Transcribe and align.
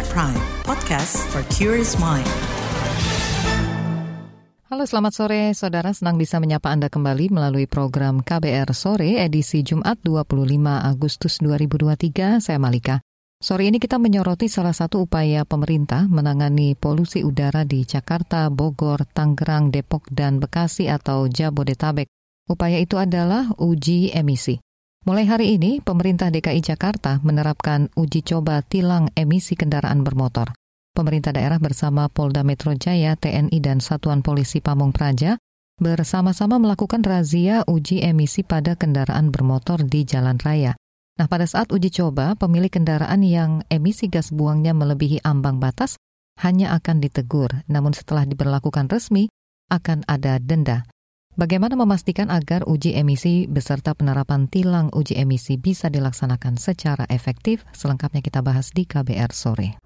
KBR 0.00 0.16
Prime, 0.16 0.44
podcast 0.64 1.20
for 1.28 1.44
curious 1.52 2.00
mind. 2.00 2.24
Halo 4.72 4.88
selamat 4.88 5.12
sore, 5.12 5.52
saudara 5.52 5.92
senang 5.92 6.16
bisa 6.16 6.40
menyapa 6.40 6.72
Anda 6.72 6.88
kembali 6.88 7.28
melalui 7.28 7.68
program 7.68 8.24
KBR 8.24 8.72
Sore 8.72 9.20
edisi 9.20 9.60
Jumat 9.60 10.00
25 10.00 10.56
Agustus 10.88 11.44
2023, 11.44 12.40
saya 12.40 12.56
Malika. 12.56 13.04
Sore 13.44 13.68
ini 13.68 13.76
kita 13.76 14.00
menyoroti 14.00 14.48
salah 14.48 14.72
satu 14.72 15.04
upaya 15.04 15.44
pemerintah 15.44 16.08
menangani 16.08 16.72
polusi 16.80 17.20
udara 17.20 17.68
di 17.68 17.84
Jakarta, 17.84 18.48
Bogor, 18.48 19.04
Tangerang, 19.04 19.68
Depok, 19.68 20.08
dan 20.08 20.40
Bekasi 20.40 20.88
atau 20.88 21.28
Jabodetabek. 21.28 22.08
Upaya 22.48 22.80
itu 22.80 22.96
adalah 22.96 23.52
uji 23.60 24.16
emisi. 24.16 24.64
Mulai 25.08 25.24
hari 25.32 25.46
ini, 25.56 25.80
pemerintah 25.80 26.28
DKI 26.28 26.60
Jakarta 26.60 27.24
menerapkan 27.24 27.88
uji 27.96 28.20
coba 28.20 28.60
tilang 28.60 29.08
emisi 29.16 29.56
kendaraan 29.56 30.04
bermotor. 30.04 30.52
Pemerintah 30.92 31.32
daerah 31.32 31.56
bersama 31.56 32.12
Polda 32.12 32.44
Metro 32.44 32.76
Jaya, 32.76 33.16
TNI, 33.16 33.64
dan 33.64 33.80
Satuan 33.80 34.20
Polisi 34.20 34.60
Pamung 34.60 34.92
Praja 34.92 35.40
bersama-sama 35.80 36.60
melakukan 36.60 37.00
razia 37.00 37.64
uji 37.64 38.04
emisi 38.04 38.44
pada 38.44 38.76
kendaraan 38.76 39.32
bermotor 39.32 39.88
di 39.88 40.04
jalan 40.04 40.36
raya. 40.36 40.76
Nah, 41.16 41.32
pada 41.32 41.48
saat 41.48 41.72
uji 41.72 41.88
coba, 41.88 42.36
pemilik 42.36 42.68
kendaraan 42.68 43.24
yang 43.24 43.64
emisi 43.72 44.12
gas 44.12 44.28
buangnya 44.28 44.76
melebihi 44.76 45.24
ambang 45.24 45.56
batas 45.64 45.96
hanya 46.44 46.76
akan 46.76 47.00
ditegur, 47.00 47.48
namun 47.72 47.96
setelah 47.96 48.28
diberlakukan 48.28 48.92
resmi, 48.92 49.32
akan 49.72 50.04
ada 50.04 50.36
denda. 50.36 50.84
Bagaimana 51.40 51.72
memastikan 51.72 52.28
agar 52.28 52.68
uji 52.68 53.00
emisi 53.00 53.48
beserta 53.48 53.96
penerapan 53.96 54.44
tilang 54.44 54.92
uji 54.92 55.16
emisi 55.16 55.56
bisa 55.56 55.88
dilaksanakan 55.88 56.60
secara 56.60 57.08
efektif? 57.08 57.64
Selengkapnya 57.72 58.20
kita 58.20 58.44
bahas 58.44 58.68
di 58.76 58.84
KBR 58.84 59.32
sore. 59.32 59.80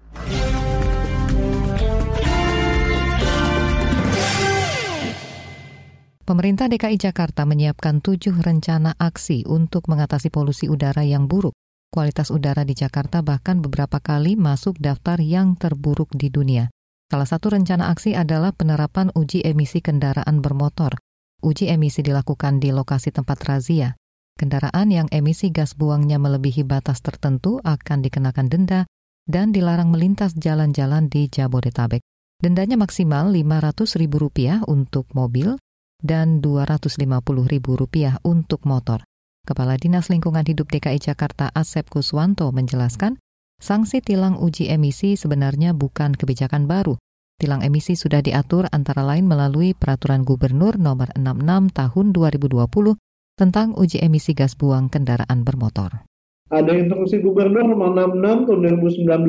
Pemerintah 6.27 6.67
DKI 6.67 6.99
Jakarta 6.99 7.47
menyiapkan 7.47 8.03
tujuh 8.03 8.35
rencana 8.35 8.91
aksi 8.99 9.47
untuk 9.47 9.87
mengatasi 9.87 10.27
polusi 10.27 10.67
udara 10.67 11.07
yang 11.07 11.31
buruk. 11.31 11.55
Kualitas 11.87 12.35
udara 12.35 12.67
di 12.67 12.75
Jakarta 12.75 13.23
bahkan 13.23 13.63
beberapa 13.63 14.03
kali 14.03 14.35
masuk 14.35 14.75
daftar 14.75 15.23
yang 15.23 15.55
terburuk 15.55 16.11
di 16.11 16.27
dunia. 16.27 16.67
Salah 17.07 17.31
satu 17.31 17.55
rencana 17.55 17.95
aksi 17.95 18.11
adalah 18.11 18.51
penerapan 18.51 19.07
uji 19.15 19.47
emisi 19.47 19.79
kendaraan 19.79 20.43
bermotor 20.43 20.99
uji 21.43 21.71
emisi 21.71 22.05
dilakukan 22.05 22.61
di 22.61 22.71
lokasi 22.71 23.11
tempat 23.11 23.41
razia. 23.43 23.97
Kendaraan 24.35 24.91
yang 24.91 25.07
emisi 25.15 25.47
gas 25.51 25.79
buangnya 25.79 26.19
melebihi 26.19 26.67
batas 26.67 26.99
tertentu 26.99 27.63
akan 27.63 28.03
dikenakan 28.03 28.51
denda 28.51 28.83
dan 29.25 29.55
dilarang 29.55 29.89
melintas 29.89 30.35
jalan-jalan 30.35 31.07
di 31.07 31.31
Jabodetabek. 31.31 32.03
Dendanya 32.43 32.75
maksimal 32.75 33.31
Rp500.000 33.31 34.67
untuk 34.67 35.07
mobil 35.15 35.55
dan 36.03 36.43
Rp250.000 36.43 38.19
untuk 38.27 38.61
motor. 38.67 39.07
Kepala 39.47 39.79
Dinas 39.79 40.11
Lingkungan 40.11 40.43
Hidup 40.43 40.67
DKI 40.67 40.99
Jakarta 40.99 41.47
Asep 41.55 41.87
Kuswanto 41.87 42.51
menjelaskan, 42.51 43.21
sanksi 43.61 44.03
tilang 44.03 44.35
uji 44.35 44.67
emisi 44.67 45.15
sebenarnya 45.15 45.71
bukan 45.71 46.11
kebijakan 46.17 46.67
baru, 46.67 46.99
Tilang 47.35 47.67
emisi 47.67 47.99
sudah 47.99 48.23
diatur 48.23 48.71
antara 48.71 49.03
lain 49.03 49.27
melalui 49.27 49.75
Peraturan 49.75 50.23
Gubernur 50.23 50.79
Nomor 50.79 51.11
66 51.19 51.67
Tahun 51.75 52.05
2020 52.15 52.95
tentang 53.35 53.75
uji 53.75 53.99
emisi 53.99 54.31
gas 54.31 54.55
buang 54.55 54.87
kendaraan 54.87 55.43
bermotor. 55.43 56.07
Ada 56.47 56.71
instruksi 56.71 57.19
Gubernur 57.19 57.67
Nomor 57.67 57.91
66 57.91 58.47
Tahun 58.47 58.59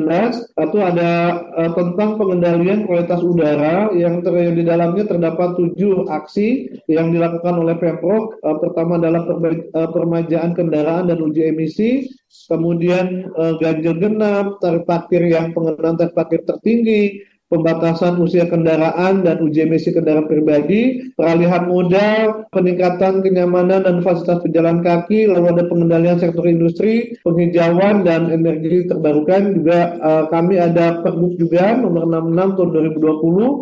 2019 0.07 0.55
atau 0.55 0.79
ada 0.79 1.11
uh, 1.51 1.71
tentang 1.75 2.15
pengendalian 2.15 2.87
kualitas 2.87 3.19
udara 3.19 3.91
yang 3.91 4.23
ter, 4.23 4.55
di 4.55 4.63
dalamnya 4.63 5.03
terdapat 5.03 5.59
tujuh 5.59 6.07
aksi 6.07 6.79
yang 6.87 7.11
dilakukan 7.11 7.59
oleh 7.59 7.75
Pemprov. 7.75 8.39
Uh, 8.39 8.55
pertama 8.63 9.03
adalah 9.03 9.27
uh, 9.27 9.89
permajaan 9.91 10.55
kendaraan 10.55 11.11
dan 11.11 11.19
uji 11.19 11.51
emisi, 11.51 12.07
kemudian 12.47 13.35
ganjil 13.59 13.99
genap, 13.99 14.63
tarif 14.63 14.87
parkir 14.87 15.27
yang 15.27 15.51
pengenaan 15.51 15.99
tarif 15.99 16.15
parkir 16.15 16.47
tertinggi, 16.47 17.35
pembatasan 17.47 18.19
usia 18.19 18.45
kendaraan 18.47 19.23
dan 19.23 19.39
uji 19.39 19.63
emisi 19.63 19.95
kendaraan 19.95 20.27
pribadi, 20.27 21.11
peralihan 21.15 21.63
modal, 21.67 22.47
peningkatan 22.51 23.23
kenyamanan 23.23 23.87
dan 23.87 24.03
fasilitas 24.03 24.43
pejalan 24.43 24.83
kaki, 24.83 25.31
lalu 25.31 25.55
ada 25.55 25.63
pengendalian 25.71 26.19
sektor 26.19 26.43
industri, 26.43 27.15
penghijauan 27.23 28.03
dan 28.03 28.27
energi 28.27 28.87
terbarukan. 28.91 29.55
Juga 29.55 29.79
uh, 29.99 30.23
kami 30.27 30.59
ada 30.59 30.99
Pergub 30.99 31.39
juga 31.39 31.75
nomor 31.79 32.05
66 32.05 32.55
tahun 32.59 32.69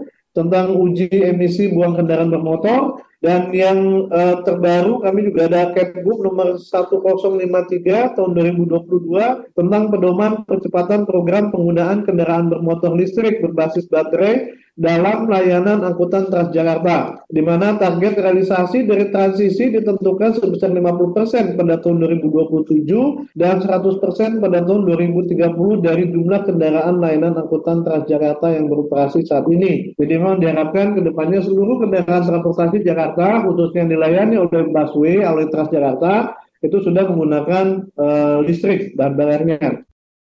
2020 0.10 0.36
tentang 0.36 0.68
uji 0.76 1.08
emisi 1.24 1.72
buang 1.72 1.96
kendaraan 1.96 2.34
bermotor 2.34 3.00
dan 3.26 3.50
yang 3.50 4.06
uh, 4.14 4.46
terbaru 4.46 5.02
kami 5.02 5.34
juga 5.34 5.50
ada 5.50 5.74
Kepgub 5.74 6.22
nomor 6.22 6.62
1053 6.62 8.14
tahun 8.14 8.32
2022 8.38 9.58
tentang 9.58 9.84
pedoman 9.90 10.46
percepatan 10.46 11.10
program 11.10 11.50
penggunaan 11.50 12.06
kendaraan 12.06 12.54
bermotor 12.54 12.94
listrik 12.94 13.42
berbasis 13.42 13.90
baterai 13.90 14.54
dalam 14.76 15.32
layanan 15.32 15.88
angkutan 15.88 16.28
Transjakarta, 16.28 17.24
di 17.32 17.40
mana 17.40 17.80
target 17.80 18.20
realisasi 18.20 18.84
dari 18.84 19.08
transisi 19.08 19.72
ditentukan 19.72 20.36
sebesar 20.36 20.68
50% 20.68 21.56
pada 21.56 21.80
tahun 21.80 22.04
2027 22.20 22.84
dan 23.40 23.64
100% 23.64 24.44
pada 24.44 24.60
tahun 24.68 24.82
2030 24.84 25.80
dari 25.80 26.12
jumlah 26.12 26.42
kendaraan 26.44 27.00
layanan 27.00 27.40
angkutan 27.40 27.88
Transjakarta 27.88 28.52
yang 28.52 28.68
beroperasi 28.68 29.24
saat 29.24 29.48
ini. 29.48 29.96
Jadi 29.96 30.12
memang 30.20 30.44
diharapkan 30.44 31.00
ke 31.00 31.02
depannya 31.08 31.40
seluruh 31.40 31.80
kendaraan 31.80 32.24
transportasi 32.28 32.84
Jakarta, 32.84 33.15
khususnya 33.16 33.88
yang 33.88 33.92
dilayani 33.96 34.36
oleh 34.36 34.68
busway 34.68 35.24
oleh 35.24 35.48
Transjakarta, 35.48 36.36
itu 36.60 36.78
sudah 36.82 37.04
menggunakan 37.08 37.66
uh, 37.96 38.40
listrik 38.44 38.98
dan 38.98 39.16
bayarnya. 39.16 39.86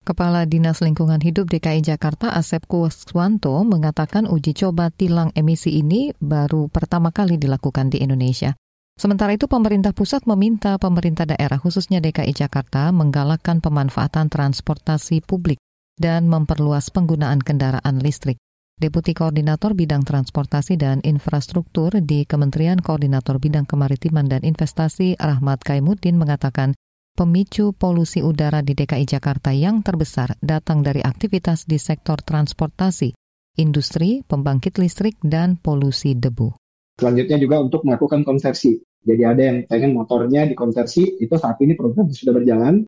Kepala 0.05 0.45
Dinas 0.45 0.85
Lingkungan 0.85 1.17
Hidup 1.17 1.49
DKI 1.49 1.81
Jakarta 1.81 2.29
Asep 2.29 2.69
Kuswanto 2.69 3.57
mengatakan 3.65 4.29
uji 4.29 4.53
coba 4.53 4.93
tilang 4.93 5.33
emisi 5.33 5.81
ini 5.81 6.13
baru 6.21 6.69
pertama 6.69 7.09
kali 7.09 7.41
dilakukan 7.41 7.89
di 7.89 8.05
Indonesia. 8.05 8.53
Sementara 8.95 9.33
itu 9.33 9.49
pemerintah 9.49 9.97
pusat 9.97 10.23
meminta 10.29 10.77
pemerintah 10.77 11.25
daerah 11.25 11.57
khususnya 11.57 11.99
DKI 12.05 12.37
Jakarta 12.37 12.93
menggalakkan 12.93 13.65
pemanfaatan 13.65 14.29
transportasi 14.29 15.25
publik 15.25 15.57
dan 15.97 16.29
memperluas 16.29 16.93
penggunaan 16.93 17.41
kendaraan 17.41 17.97
listrik. 17.97 18.37
Deputi 18.75 19.15
Koordinator 19.15 19.71
Bidang 19.71 20.03
Transportasi 20.03 20.75
dan 20.75 20.99
Infrastruktur 20.99 21.95
di 22.03 22.27
Kementerian 22.27 22.75
Koordinator 22.75 23.39
Bidang 23.39 23.63
Kemaritiman 23.63 24.27
dan 24.27 24.43
Investasi 24.43 25.15
Rahmat 25.15 25.63
Kaimuddin 25.63 26.19
mengatakan 26.19 26.75
pemicu 27.15 27.71
polusi 27.71 28.19
udara 28.19 28.59
di 28.59 28.75
DKI 28.75 29.07
Jakarta 29.07 29.55
yang 29.55 29.79
terbesar 29.79 30.35
datang 30.43 30.83
dari 30.83 30.99
aktivitas 30.99 31.63
di 31.63 31.79
sektor 31.79 32.19
transportasi, 32.19 33.15
industri, 33.63 34.27
pembangkit 34.27 34.75
listrik, 34.75 35.23
dan 35.23 35.55
polusi 35.55 36.11
debu. 36.11 36.51
Selanjutnya 36.99 37.39
juga 37.39 37.63
untuk 37.63 37.87
melakukan 37.87 38.27
konversi. 38.27 38.75
Jadi 38.99 39.23
ada 39.23 39.39
yang 39.39 39.63
pengen 39.71 39.95
motornya 39.95 40.51
dikonversi, 40.51 41.23
itu 41.23 41.35
saat 41.39 41.55
ini 41.63 41.79
program 41.79 42.11
sudah 42.11 42.35
berjalan. 42.35 42.83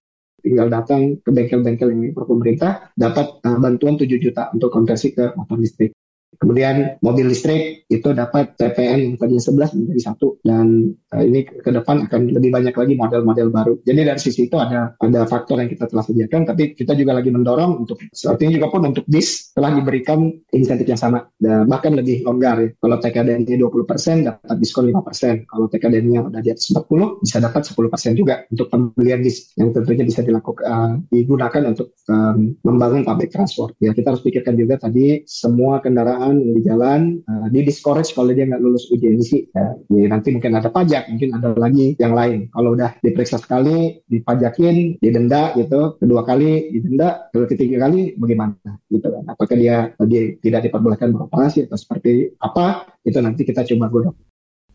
Tinggal 0.48 0.72
datang 0.72 1.20
ke 1.20 1.28
bengkel-bengkel 1.28 1.92
per 2.16 2.24
pemerintah, 2.24 2.72
dapat 2.96 3.44
uh, 3.44 3.60
bantuan 3.60 4.00
7 4.00 4.08
juta 4.16 4.48
untuk 4.56 4.72
konversi 4.72 5.12
ke 5.12 5.36
motor 5.36 5.60
listrik. 5.60 5.92
Kemudian 6.38 7.02
mobil 7.02 7.26
listrik 7.34 7.90
itu 7.90 8.14
dapat 8.14 8.54
TPN 8.60 9.00
yang 9.02 9.14
tadinya 9.18 9.42
11 9.42 9.74
menjadi 9.74 10.02
satu 10.14 10.38
dan 10.46 10.94
uh, 11.16 11.24
ini 11.26 11.48
ke 11.48 11.72
depan 11.74 12.06
akan 12.06 12.30
lebih 12.30 12.54
banyak 12.54 12.76
lagi 12.78 12.94
model-model 12.94 13.48
baru. 13.50 13.74
Jadi 13.82 14.02
dari 14.06 14.22
sisi 14.22 14.46
itu 14.46 14.58
ada 14.62 14.94
ada 15.02 15.26
faktor 15.26 15.58
yang 15.58 15.72
kita 15.72 15.90
telah 15.90 16.06
sediakan, 16.06 16.46
tapi 16.46 16.78
kita 16.78 16.94
juga 16.94 17.18
lagi 17.18 17.34
mendorong 17.34 17.82
untuk 17.82 17.98
ini 18.38 18.52
juga 18.54 18.68
pun 18.70 18.86
untuk 18.86 19.08
bis 19.10 19.50
telah 19.58 19.74
diberikan 19.74 20.30
insentif 20.54 20.86
yang 20.86 21.00
sama 21.00 21.26
dan 21.42 21.66
bahkan 21.66 21.98
lebih 21.98 22.22
longgar 22.22 22.62
ya. 22.62 22.70
Kalau 22.78 22.98
TKDN-nya 23.02 23.58
20% 23.58 24.28
dapat 24.28 24.56
diskon 24.62 24.86
5%. 24.94 25.50
Kalau 25.50 25.66
TKDN-nya 25.72 26.20
udah 26.30 26.42
di 26.44 26.50
atas 26.54 26.70
40 26.70 27.24
bisa 27.26 27.38
dapat 27.42 27.62
10% 27.66 28.14
juga 28.14 28.46
untuk 28.54 28.68
pembelian 28.70 29.26
bis 29.26 29.58
yang 29.58 29.74
tentunya 29.74 30.06
bisa 30.06 30.22
dilakukan 30.22 30.66
uh, 30.68 30.94
digunakan 31.10 31.74
untuk 31.74 31.98
um, 32.12 32.54
membangun 32.62 33.02
public 33.02 33.34
transport. 33.34 33.74
Ya 33.82 33.96
kita 33.96 34.14
harus 34.14 34.22
pikirkan 34.22 34.54
juga 34.54 34.78
tadi 34.78 35.26
semua 35.26 35.82
kendaraan 35.82 36.17
kendaraan 36.18 36.42
yang 36.42 36.54
di 36.58 36.62
jalan 36.66 37.02
uh, 37.30 37.48
di 37.54 37.60
discourage 37.62 38.12
kalau 38.18 38.34
dia 38.34 38.50
nggak 38.50 38.62
lulus 38.62 38.90
uji 38.90 39.06
emisi 39.14 39.46
ya. 39.54 39.78
Jadi 39.88 40.06
nanti 40.10 40.28
mungkin 40.34 40.52
ada 40.58 40.70
pajak 40.74 41.04
mungkin 41.14 41.30
ada 41.38 41.54
lagi 41.54 41.94
yang 42.02 42.14
lain 42.18 42.50
kalau 42.50 42.74
udah 42.74 42.98
diperiksa 43.06 43.38
sekali 43.38 44.02
dipajakin 44.10 44.98
didenda 44.98 45.54
gitu 45.54 46.02
kedua 46.02 46.26
kali 46.26 46.74
didenda 46.74 47.30
kalau 47.30 47.46
ketiga 47.46 47.86
kali 47.88 48.18
bagaimana 48.18 48.58
gitu 48.90 49.08
kan 49.08 49.24
apakah 49.30 49.56
dia 49.56 49.94
dia 50.10 50.22
tidak 50.42 50.66
diperbolehkan 50.68 51.14
beroperasi 51.14 51.70
atau 51.70 51.78
seperti 51.78 52.34
apa 52.42 52.90
itu 53.06 53.20
nanti 53.22 53.46
kita 53.46 53.62
coba 53.64 53.88
godok 53.94 54.16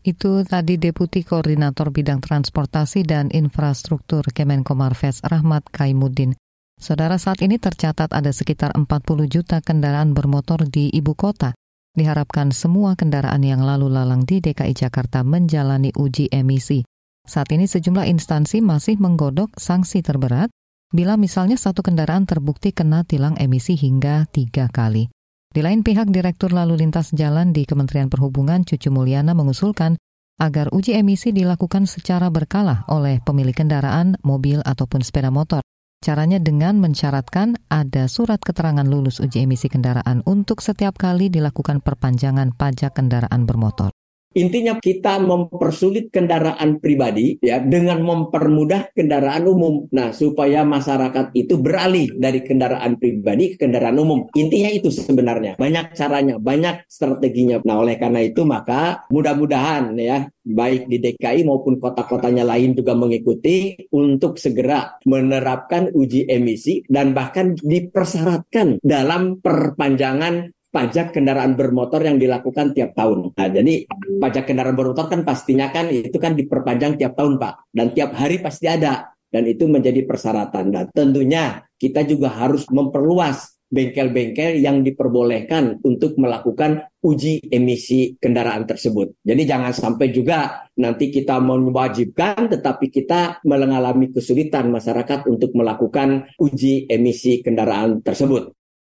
itu 0.03 0.43
tadi 0.43 0.75
Deputi 0.75 1.23
Koordinator 1.23 1.87
Bidang 1.87 2.19
Transportasi 2.19 3.07
dan 3.07 3.31
Infrastruktur 3.31 4.27
Kemenko 4.35 4.75
Marves 4.75 5.23
Rahmat 5.23 5.71
Kaimuddin. 5.71 6.35
Saudara 6.79 7.15
saat 7.15 7.39
ini 7.45 7.61
tercatat 7.61 8.11
ada 8.11 8.31
sekitar 8.33 8.75
40 8.75 8.89
juta 9.29 9.63
kendaraan 9.63 10.11
bermotor 10.11 10.67
di 10.67 10.89
ibu 10.91 11.15
kota. 11.15 11.55
Diharapkan 11.93 12.49
semua 12.49 12.97
kendaraan 12.97 13.45
yang 13.45 13.61
lalu 13.61 13.87
lalang 13.87 14.25
di 14.25 14.41
DKI 14.41 14.73
Jakarta 14.73 15.21
menjalani 15.21 15.93
uji 15.93 16.33
emisi. 16.33 16.81
Saat 17.23 17.53
ini 17.55 17.69
sejumlah 17.69 18.09
instansi 18.09 18.59
masih 18.59 18.97
menggodok 18.99 19.53
sanksi 19.55 20.01
terberat 20.01 20.49
bila 20.93 21.17
misalnya 21.17 21.57
satu 21.57 21.81
kendaraan 21.81 22.25
terbukti 22.29 22.73
kena 22.73 23.05
tilang 23.05 23.37
emisi 23.37 23.73
hingga 23.73 24.29
tiga 24.29 24.69
kali. 24.69 25.09
Di 25.53 25.61
lain 25.61 25.85
pihak, 25.85 26.09
Direktur 26.09 26.49
Lalu 26.49 26.81
Lintas 26.81 27.13
Jalan 27.13 27.53
di 27.53 27.65
Kementerian 27.69 28.09
Perhubungan 28.09 28.65
Cucu 28.65 28.89
Mulyana 28.89 29.37
mengusulkan 29.37 29.97
agar 30.41 30.73
uji 30.73 30.97
emisi 30.97 31.29
dilakukan 31.29 31.85
secara 31.85 32.33
berkala 32.33 32.89
oleh 32.89 33.21
pemilik 33.21 33.53
kendaraan, 33.53 34.17
mobil, 34.25 34.65
ataupun 34.65 35.05
sepeda 35.05 35.29
motor. 35.29 35.61
Caranya 36.03 36.35
dengan 36.35 36.83
mensyaratkan 36.83 37.55
ada 37.71 38.11
surat 38.11 38.43
keterangan 38.43 38.83
lulus 38.83 39.23
uji 39.23 39.47
emisi 39.47 39.71
kendaraan 39.71 40.19
untuk 40.27 40.59
setiap 40.59 40.99
kali 40.99 41.31
dilakukan 41.31 41.79
perpanjangan 41.79 42.51
pajak 42.51 42.91
kendaraan 42.91 43.47
bermotor. 43.47 43.92
Intinya 44.33 44.77
kita 44.81 45.21
mempersulit 45.21 46.09
kendaraan 46.09 46.81
pribadi 46.81 47.37
ya 47.39 47.61
dengan 47.61 48.01
mempermudah 48.01 48.93
kendaraan 48.93 49.45
umum. 49.49 49.85
Nah, 49.93 50.13
supaya 50.13 50.65
masyarakat 50.65 51.33
itu 51.37 51.57
beralih 51.61 52.13
dari 52.17 52.41
kendaraan 52.41 52.97
pribadi 52.97 53.53
ke 53.53 53.65
kendaraan 53.65 53.97
umum. 54.01 54.19
Intinya 54.33 54.69
itu 54.73 54.89
sebenarnya. 54.89 55.57
Banyak 55.57 55.93
caranya, 55.93 56.35
banyak 56.41 56.89
strateginya. 56.89 57.61
Nah, 57.65 57.81
oleh 57.81 57.95
karena 57.97 58.21
itu 58.21 58.41
maka 58.45 59.05
mudah-mudahan 59.09 59.95
ya 59.97 60.27
baik 60.43 60.91
di 60.91 60.99
DKI 60.99 61.47
maupun 61.47 61.79
kota-kotanya 61.79 62.43
lain 62.43 62.75
juga 62.75 62.93
mengikuti 62.93 63.73
untuk 63.95 64.35
segera 64.35 64.99
menerapkan 65.07 65.89
uji 65.95 66.27
emisi 66.27 66.83
dan 66.85 67.15
bahkan 67.15 67.55
dipersyaratkan 67.55 68.83
dalam 68.83 69.39
perpanjangan 69.39 70.51
pajak 70.73 71.13
kendaraan 71.13 71.53
bermotor 71.53 72.01
yang 72.01 72.17
dilakukan 72.17 72.73
tiap 72.73 72.97
tahun. 72.97 73.29
Nah, 73.37 73.49
jadi 73.53 73.85
pajak 74.17 74.49
kendaraan 74.49 74.73
bermotor 74.73 75.05
kan 75.05 75.21
pastinya 75.21 75.69
kan 75.69 75.93
itu 75.93 76.17
kan 76.17 76.33
diperpanjang 76.33 76.97
tiap 76.97 77.13
tahun, 77.13 77.37
Pak. 77.37 77.69
Dan 77.69 77.93
tiap 77.93 78.17
hari 78.17 78.41
pasti 78.41 78.65
ada. 78.65 79.13
Dan 79.29 79.45
itu 79.45 79.69
menjadi 79.69 80.01
persyaratan. 80.01 80.73
Dan 80.73 80.85
tentunya 80.89 81.61
kita 81.77 82.01
juga 82.09 82.33
harus 82.33 82.65
memperluas 82.73 83.53
bengkel-bengkel 83.73 84.61
yang 84.61 84.85
diperbolehkan 84.85 85.81
untuk 85.81 86.13
melakukan 86.21 86.85
uji 87.01 87.41
emisi 87.49 88.13
kendaraan 88.21 88.69
tersebut. 88.69 89.17
Jadi 89.25 89.41
jangan 89.49 89.73
sampai 89.73 90.13
juga 90.13 90.69
nanti 90.77 91.09
kita 91.09 91.41
mewajibkan 91.41 92.53
tetapi 92.53 92.93
kita 92.93 93.41
mengalami 93.49 94.13
kesulitan 94.13 94.69
masyarakat 94.69 95.25
untuk 95.25 95.57
melakukan 95.57 96.29
uji 96.37 96.85
emisi 96.85 97.41
kendaraan 97.41 98.05
tersebut. 98.05 98.53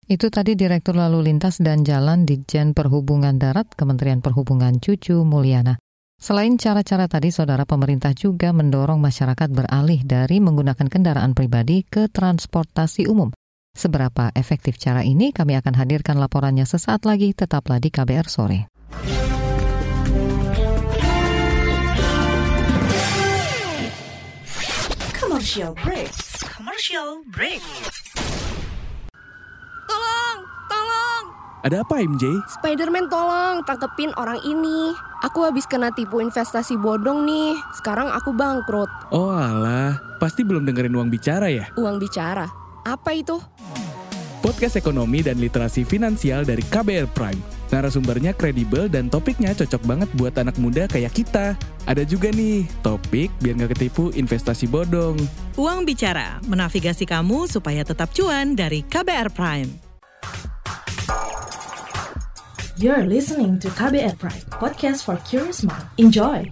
Itu 0.08 0.32
tadi 0.32 0.56
Direktur 0.56 0.96
Lalu 0.96 1.28
Lintas 1.28 1.60
dan 1.60 1.84
Jalan 1.84 2.24
Ditjen 2.24 2.72
Perhubungan 2.72 3.36
Darat 3.36 3.76
Kementerian 3.76 4.24
Perhubungan 4.24 4.80
Cucu 4.80 5.28
Mulyana. 5.28 5.76
Selain 6.16 6.56
cara-cara 6.56 7.12
tadi, 7.12 7.28
saudara 7.28 7.68
pemerintah 7.68 8.16
juga 8.16 8.56
mendorong 8.56 9.04
masyarakat 9.04 9.52
beralih 9.52 10.08
dari 10.08 10.40
menggunakan 10.40 10.88
kendaraan 10.88 11.36
pribadi 11.36 11.84
ke 11.84 12.08
transportasi 12.08 13.04
umum. 13.12 13.36
Seberapa 13.76 14.32
efektif 14.32 14.80
cara 14.80 15.04
ini, 15.04 15.36
kami 15.36 15.60
akan 15.60 15.76
hadirkan 15.76 16.16
laporannya 16.16 16.64
sesaat 16.64 17.04
lagi, 17.04 17.36
tetaplah 17.36 17.84
di 17.84 17.92
KBR 17.92 18.32
Sore. 18.32 18.72
Commercial 25.20 25.76
break. 25.76 26.16
Commercial 26.48 27.28
break. 27.28 27.60
Ada 31.68 31.84
apa 31.84 32.00
MJ? 32.00 32.24
Spiderman 32.48 33.12
tolong 33.12 33.60
tangkepin 33.68 34.16
orang 34.16 34.40
ini. 34.48 34.96
Aku 35.28 35.44
habis 35.44 35.68
kena 35.68 35.92
tipu 35.92 36.24
investasi 36.24 36.80
bodong 36.80 37.28
nih. 37.28 37.60
Sekarang 37.76 38.08
aku 38.08 38.32
bangkrut. 38.32 38.88
Oh 39.12 39.36
alah, 39.36 40.00
pasti 40.16 40.48
belum 40.48 40.64
dengerin 40.64 40.96
uang 40.96 41.12
bicara 41.12 41.52
ya? 41.52 41.68
Uang 41.76 42.00
bicara? 42.00 42.48
Apa 42.88 43.12
itu? 43.20 43.36
Podcast 44.40 44.80
ekonomi 44.80 45.20
dan 45.20 45.44
literasi 45.44 45.84
finansial 45.84 46.48
dari 46.48 46.64
KBR 46.64 47.12
Prime. 47.12 47.57
Narasumbernya 47.68 48.32
kredibel 48.32 48.88
dan 48.88 49.12
topiknya 49.12 49.52
cocok 49.52 49.84
banget 49.84 50.10
buat 50.16 50.34
anak 50.40 50.56
muda 50.60 50.88
kayak 50.88 51.12
kita. 51.12 51.60
Ada 51.84 52.08
juga 52.08 52.32
nih, 52.32 52.68
topik 52.84 53.32
biar 53.44 53.60
nggak 53.60 53.76
ketipu 53.76 54.12
investasi 54.16 54.68
bodong. 54.72 55.20
Uang 55.60 55.84
Bicara, 55.84 56.40
menavigasi 56.48 57.04
kamu 57.04 57.48
supaya 57.52 57.84
tetap 57.84 58.12
cuan 58.16 58.56
dari 58.56 58.84
KBR 58.88 59.30
Prime. 59.36 59.72
You're 62.78 63.10
listening 63.10 63.58
to 63.66 63.74
KBR 63.74 64.22
Pride, 64.22 64.46
podcast 64.54 65.02
for 65.02 65.18
curious 65.26 65.66
mind. 65.66 65.90
Enjoy! 65.98 66.46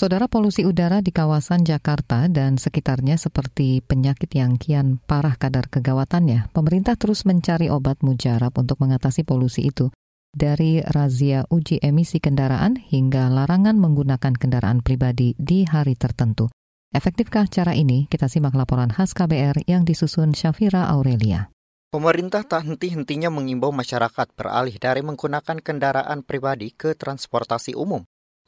Saudara 0.00 0.32
polusi 0.32 0.64
udara 0.64 1.04
di 1.04 1.12
kawasan 1.12 1.60
Jakarta 1.60 2.24
dan 2.32 2.56
sekitarnya 2.56 3.20
seperti 3.20 3.84
penyakit 3.84 4.32
yang 4.32 4.56
kian 4.56 4.96
parah 4.96 5.36
kadar 5.36 5.68
kegawatannya, 5.68 6.48
pemerintah 6.56 6.96
terus 6.96 7.28
mencari 7.28 7.68
obat 7.68 8.00
mujarab 8.00 8.48
untuk 8.56 8.80
mengatasi 8.80 9.28
polusi 9.28 9.68
itu 9.68 9.92
dari 10.32 10.80
razia 10.80 11.44
uji 11.52 11.84
emisi 11.84 12.16
kendaraan 12.16 12.80
hingga 12.80 13.28
larangan 13.28 13.76
menggunakan 13.76 14.32
kendaraan 14.40 14.80
pribadi 14.80 15.36
di 15.36 15.68
hari 15.68 16.00
tertentu. 16.00 16.48
Efektifkah 16.96 17.44
cara 17.52 17.76
ini? 17.76 18.08
Kita 18.08 18.24
simak 18.24 18.56
laporan 18.56 18.88
khas 18.88 19.12
KBR 19.12 19.68
yang 19.68 19.84
disusun 19.84 20.32
Syafira 20.32 20.88
Aurelia. 20.88 21.52
Pemerintah 21.92 22.48
tak 22.48 22.64
henti-hentinya 22.64 23.28
mengimbau 23.28 23.68
masyarakat 23.68 24.32
beralih 24.32 24.80
dari 24.80 25.04
menggunakan 25.04 25.60
kendaraan 25.60 26.24
pribadi 26.24 26.72
ke 26.72 26.96
transportasi 26.96 27.76
umum. 27.76 28.00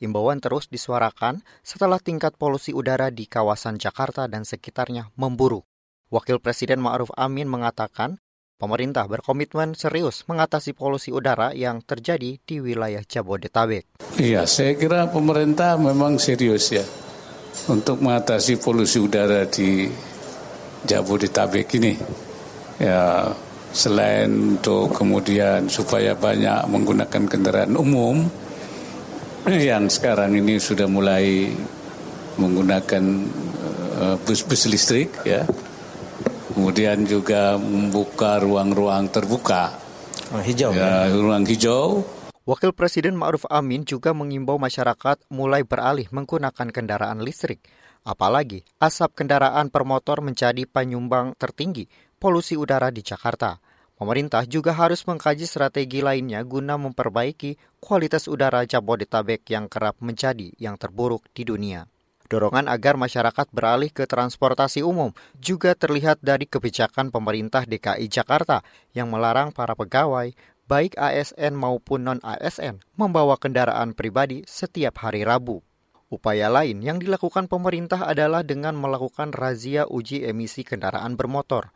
Imbauan 0.03 0.43
terus 0.43 0.67
disuarakan 0.67 1.47
setelah 1.63 2.03
tingkat 2.03 2.35
polusi 2.35 2.75
udara 2.75 3.15
di 3.15 3.31
kawasan 3.31 3.79
Jakarta 3.79 4.27
dan 4.27 4.43
sekitarnya 4.43 5.15
memburuk. 5.15 5.63
Wakil 6.11 6.43
Presiden 6.43 6.83
Ma'ruf 6.83 7.15
Amin 7.15 7.47
mengatakan 7.47 8.19
Pemerintah 8.63 9.11
berkomitmen 9.11 9.75
serius 9.75 10.23
mengatasi 10.31 10.71
polusi 10.71 11.11
udara 11.11 11.51
yang 11.51 11.83
terjadi 11.83 12.39
di 12.39 12.57
wilayah 12.63 13.03
Jabodetabek. 13.03 14.07
Iya, 14.23 14.47
saya 14.47 14.79
kira 14.79 15.11
pemerintah 15.11 15.75
memang 15.75 16.15
serius 16.23 16.71
ya 16.71 16.87
untuk 17.67 17.99
mengatasi 17.99 18.63
polusi 18.63 19.03
udara 19.03 19.51
di 19.51 19.91
Jabodetabek 20.87 21.75
ini. 21.75 21.99
Ya, 22.79 23.35
selain 23.75 24.31
untuk 24.55 24.95
kemudian 24.95 25.67
supaya 25.67 26.15
banyak 26.15 26.63
menggunakan 26.71 27.27
kendaraan 27.27 27.75
umum 27.75 28.31
yang 29.71 29.91
sekarang 29.91 30.35
ini 30.39 30.59
sudah 30.63 30.87
mulai 30.87 31.51
menggunakan 32.39 33.05
eh, 34.01 34.17
bus-bus 34.23 34.71
listrik 34.71 35.11
ya 35.27 35.45
kemudian 36.53 37.09
juga 37.09 37.57
membuka 37.57 38.37
ruang-ruang 38.39 39.09
terbuka. 39.09 39.73
Ruang 40.31 40.45
hijau. 40.45 40.71
Ya, 40.77 41.09
ruang 41.09 41.45
hijau. 41.49 42.05
Wakil 42.45 42.75
Presiden 42.77 43.17
Ma'ruf 43.17 43.49
Amin 43.49 43.87
juga 43.89 44.13
mengimbau 44.13 44.61
masyarakat 44.61 45.27
mulai 45.33 45.65
beralih 45.65 46.07
menggunakan 46.13 46.69
kendaraan 46.69 47.25
listrik. 47.25 47.65
Apalagi 48.03 48.67
asap 48.83 49.23
kendaraan 49.23 49.71
per 49.71 49.87
motor 49.87 50.21
menjadi 50.21 50.67
penyumbang 50.67 51.39
tertinggi 51.39 51.87
polusi 52.19 52.59
udara 52.59 52.91
di 52.91 53.03
Jakarta. 53.03 53.63
Pemerintah 53.97 54.43
juga 54.49 54.75
harus 54.75 55.05
mengkaji 55.07 55.47
strategi 55.47 56.03
lainnya 56.03 56.43
guna 56.43 56.75
memperbaiki 56.75 57.57
kualitas 57.79 58.27
udara 58.27 58.67
Jabodetabek 58.67 59.47
yang 59.53 59.71
kerap 59.71 60.01
menjadi 60.03 60.51
yang 60.59 60.75
terburuk 60.81 61.23
di 61.37 61.47
dunia. 61.47 61.87
Dorongan 62.33 62.65
agar 62.65 62.97
masyarakat 62.97 63.53
beralih 63.53 63.93
ke 63.93 64.09
transportasi 64.09 64.81
umum 64.81 65.13
juga 65.37 65.77
terlihat 65.77 66.17
dari 66.25 66.49
kebijakan 66.49 67.13
pemerintah 67.13 67.69
DKI 67.69 68.09
Jakarta 68.09 68.65
yang 68.97 69.13
melarang 69.13 69.53
para 69.53 69.77
pegawai, 69.77 70.33
baik 70.65 70.97
ASN 70.97 71.53
maupun 71.53 72.09
non-ASN, 72.09 72.81
membawa 72.97 73.37
kendaraan 73.37 73.93
pribadi 73.93 74.49
setiap 74.49 75.05
hari 75.05 75.29
Rabu. 75.29 75.61
Upaya 76.09 76.49
lain 76.49 76.81
yang 76.81 76.97
dilakukan 76.97 77.53
pemerintah 77.53 78.09
adalah 78.09 78.41
dengan 78.41 78.81
melakukan 78.81 79.33
razia 79.33 79.85
uji 79.85 80.25
emisi 80.25 80.65
kendaraan 80.65 81.21
bermotor. 81.21 81.69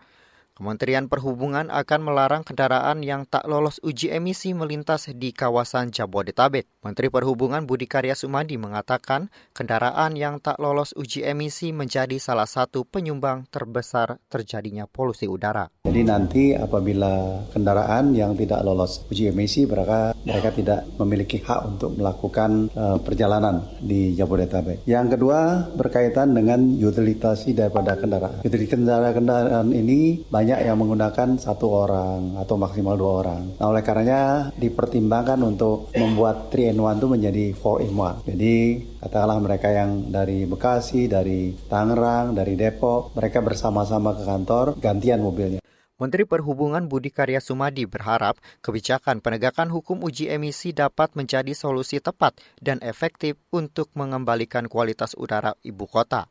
Kementerian 0.57 1.13
Perhubungan 1.13 1.69
akan 1.69 2.01
melarang 2.01 2.41
kendaraan 2.41 3.05
yang 3.05 3.29
tak 3.29 3.45
lolos 3.45 3.77
uji 3.85 4.09
emisi 4.09 4.57
melintas 4.57 5.05
di 5.13 5.29
kawasan 5.29 5.93
Jabodetabek. 5.93 6.76
Menteri 6.87 7.11
Perhubungan 7.11 7.67
Budi 7.67 7.91
Karya 7.91 8.15
Sumadi 8.15 8.55
mengatakan 8.55 9.27
kendaraan 9.51 10.15
yang 10.15 10.39
tak 10.39 10.63
lolos 10.63 10.95
uji 10.95 11.27
emisi 11.27 11.75
menjadi 11.75 12.15
salah 12.23 12.47
satu 12.47 12.87
penyumbang 12.87 13.51
terbesar 13.51 14.23
terjadinya 14.31 14.87
polusi 14.87 15.27
udara. 15.27 15.67
Jadi 15.83 16.01
nanti 16.07 16.55
apabila 16.55 17.43
kendaraan 17.51 18.15
yang 18.15 18.39
tidak 18.39 18.63
lolos 18.63 19.03
uji 19.11 19.35
emisi 19.35 19.67
mereka 19.67 20.15
mereka 20.23 20.55
tidak 20.55 20.81
memiliki 21.03 21.43
hak 21.43 21.61
untuk 21.75 21.99
melakukan 21.99 22.71
uh, 22.79 23.03
perjalanan 23.03 23.67
di 23.83 24.15
Jabodetabek. 24.15 24.87
Yang 24.87 25.19
kedua 25.19 25.67
berkaitan 25.75 26.39
dengan 26.39 26.63
utilisasi 26.79 27.59
daripada 27.59 27.99
kendaraan. 27.99 28.47
Jadi 28.47 28.67
kendaraan-kendaraan 28.71 29.75
ini 29.75 30.23
banyak 30.31 30.63
yang 30.63 30.79
menggunakan 30.79 31.35
satu 31.35 31.67
orang 31.67 32.39
atau 32.39 32.55
maksimal 32.55 32.95
dua 32.95 33.13
orang. 33.27 33.43
Nah 33.59 33.67
oleh 33.67 33.83
karenanya 33.83 34.55
dipertimbangkan 34.55 35.43
untuk 35.43 35.91
membuat 35.97 36.53
3 36.53 36.76
in 36.77 36.85
1 36.85 37.01
itu 37.01 37.09
menjadi 37.09 37.45
4 37.57 37.89
in 37.89 37.93
1. 37.97 38.29
Jadi 38.29 38.55
katakanlah 39.01 39.39
mereka 39.41 39.69
yang 39.73 40.13
dari 40.13 40.45
Bekasi, 40.45 41.09
dari 41.09 41.57
Tangerang, 41.73 42.37
dari 42.37 42.53
Depok, 42.53 43.17
mereka 43.17 43.41
bersama-sama 43.41 44.13
ke 44.13 44.29
kantor 44.29 44.77
gantian 44.77 45.25
mobilnya. 45.25 45.65
Menteri 45.97 46.29
Perhubungan 46.29 46.93
Budi 46.93 47.09
Karya 47.09 47.41
Sumadi 47.41 47.89
berharap 47.89 48.37
kebijakan 48.61 49.25
penegakan 49.25 49.73
hukum 49.73 50.05
uji 50.05 50.29
emisi 50.29 50.77
dapat 50.77 51.17
menjadi 51.17 51.57
solusi 51.57 52.05
tepat 52.05 52.37
dan 52.61 52.85
efektif 52.85 53.41
untuk 53.49 53.89
mengembalikan 53.97 54.69
kualitas 54.69 55.17
udara 55.17 55.57
ibu 55.65 55.89
kota. 55.89 56.29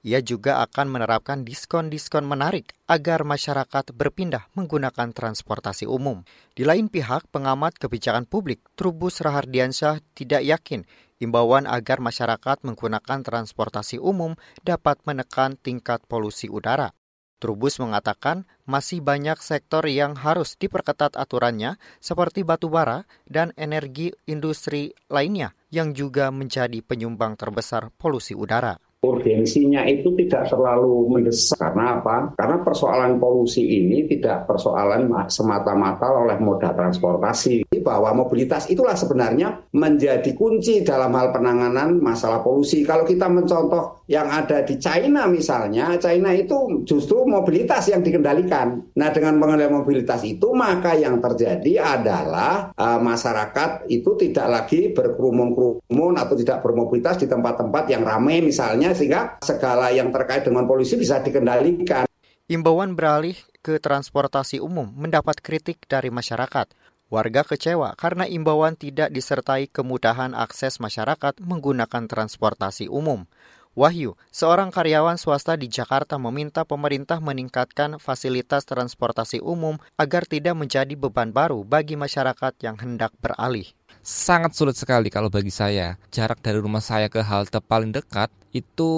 Ia 0.00 0.24
juga 0.24 0.64
akan 0.64 0.96
menerapkan 0.96 1.44
diskon-diskon 1.44 2.24
menarik 2.24 2.72
agar 2.88 3.20
masyarakat 3.20 3.92
berpindah 3.92 4.48
menggunakan 4.56 5.12
transportasi 5.12 5.84
umum. 5.84 6.24
Di 6.56 6.64
lain 6.64 6.88
pihak, 6.88 7.28
pengamat 7.28 7.76
kebijakan 7.76 8.24
publik 8.24 8.64
Trubus 8.80 9.20
Rahardiansyah 9.20 10.00
tidak 10.16 10.40
yakin 10.40 10.88
imbauan 11.20 11.68
agar 11.68 12.00
masyarakat 12.00 12.64
menggunakan 12.64 13.20
transportasi 13.20 14.00
umum 14.00 14.40
dapat 14.64 15.04
menekan 15.04 15.60
tingkat 15.60 16.00
polusi 16.08 16.48
udara. 16.48 16.96
Trubus 17.36 17.76
mengatakan 17.76 18.48
masih 18.64 19.04
banyak 19.04 19.36
sektor 19.44 19.84
yang 19.84 20.16
harus 20.16 20.56
diperketat 20.56 21.12
aturannya 21.16 21.76
seperti 22.00 22.40
batubara 22.40 23.04
dan 23.28 23.52
energi 23.60 24.16
industri 24.24 24.96
lainnya 25.12 25.52
yang 25.68 25.92
juga 25.92 26.32
menjadi 26.32 26.80
penyumbang 26.80 27.36
terbesar 27.36 27.92
polusi 28.00 28.32
udara 28.32 28.80
urgensinya 29.00 29.88
itu 29.88 30.12
tidak 30.12 30.52
terlalu 30.52 31.08
mendesak 31.08 31.56
karena 31.56 32.00
apa? 32.00 32.36
Karena 32.36 32.56
persoalan 32.60 33.16
polusi 33.16 33.64
ini 33.64 34.04
tidak 34.04 34.44
persoalan 34.44 35.08
semata-mata 35.32 36.08
oleh 36.12 36.36
moda 36.36 36.76
transportasi 36.76 37.69
bahwa 37.80 38.14
mobilitas 38.14 38.68
itulah 38.68 38.94
sebenarnya 38.94 39.66
menjadi 39.74 40.32
kunci 40.36 40.86
dalam 40.86 41.12
hal 41.16 41.34
penanganan 41.34 41.98
masalah 41.98 42.40
polusi. 42.44 42.86
Kalau 42.86 43.02
kita 43.04 43.26
mencontoh 43.26 44.04
yang 44.06 44.30
ada 44.30 44.62
di 44.62 44.78
China 44.78 45.26
misalnya, 45.26 45.96
China 45.98 46.30
itu 46.32 46.86
justru 46.86 47.26
mobilitas 47.26 47.90
yang 47.90 48.00
dikendalikan. 48.00 48.94
Nah, 48.96 49.08
dengan 49.10 49.38
pengendalian 49.38 49.80
mobilitas 49.82 50.22
itu 50.22 50.52
maka 50.52 50.94
yang 50.94 51.18
terjadi 51.18 52.00
adalah 52.00 52.70
uh, 52.74 52.98
masyarakat 53.02 53.90
itu 53.90 54.16
tidak 54.18 54.46
lagi 54.46 54.92
berkerumun-kerumun 54.94 56.14
atau 56.18 56.34
tidak 56.38 56.62
bermobilitas 56.62 57.18
di 57.18 57.26
tempat-tempat 57.26 57.84
yang 57.90 58.02
ramai 58.02 58.42
misalnya 58.42 58.92
sehingga 58.94 59.38
segala 59.42 59.90
yang 59.94 60.12
terkait 60.14 60.44
dengan 60.46 60.66
polisi 60.66 60.98
bisa 60.98 61.22
dikendalikan. 61.22 62.10
Imbauan 62.50 62.98
beralih 62.98 63.38
ke 63.62 63.78
transportasi 63.78 64.58
umum 64.58 64.90
mendapat 64.90 65.38
kritik 65.38 65.86
dari 65.86 66.10
masyarakat. 66.10 66.66
Warga 67.10 67.42
kecewa 67.42 67.98
karena 67.98 68.22
imbauan 68.30 68.78
tidak 68.78 69.10
disertai 69.10 69.66
kemudahan 69.66 70.30
akses 70.30 70.78
masyarakat 70.78 71.42
menggunakan 71.42 72.06
transportasi 72.06 72.86
umum. 72.86 73.26
Wahyu, 73.74 74.14
seorang 74.30 74.70
karyawan 74.70 75.18
swasta 75.18 75.58
di 75.58 75.66
Jakarta 75.66 76.22
meminta 76.22 76.62
pemerintah 76.62 77.18
meningkatkan 77.18 77.98
fasilitas 77.98 78.62
transportasi 78.62 79.42
umum 79.42 79.82
agar 79.98 80.22
tidak 80.22 80.54
menjadi 80.54 80.94
beban 80.94 81.34
baru 81.34 81.66
bagi 81.66 81.98
masyarakat 81.98 82.54
yang 82.62 82.78
hendak 82.78 83.10
beralih. 83.18 83.66
Sangat 84.06 84.54
sulit 84.54 84.78
sekali 84.78 85.10
kalau 85.10 85.34
bagi 85.34 85.50
saya. 85.50 85.98
Jarak 86.14 86.38
dari 86.38 86.62
rumah 86.62 86.82
saya 86.82 87.10
ke 87.10 87.26
halte 87.26 87.58
paling 87.58 87.90
dekat 87.90 88.30
itu 88.50 88.92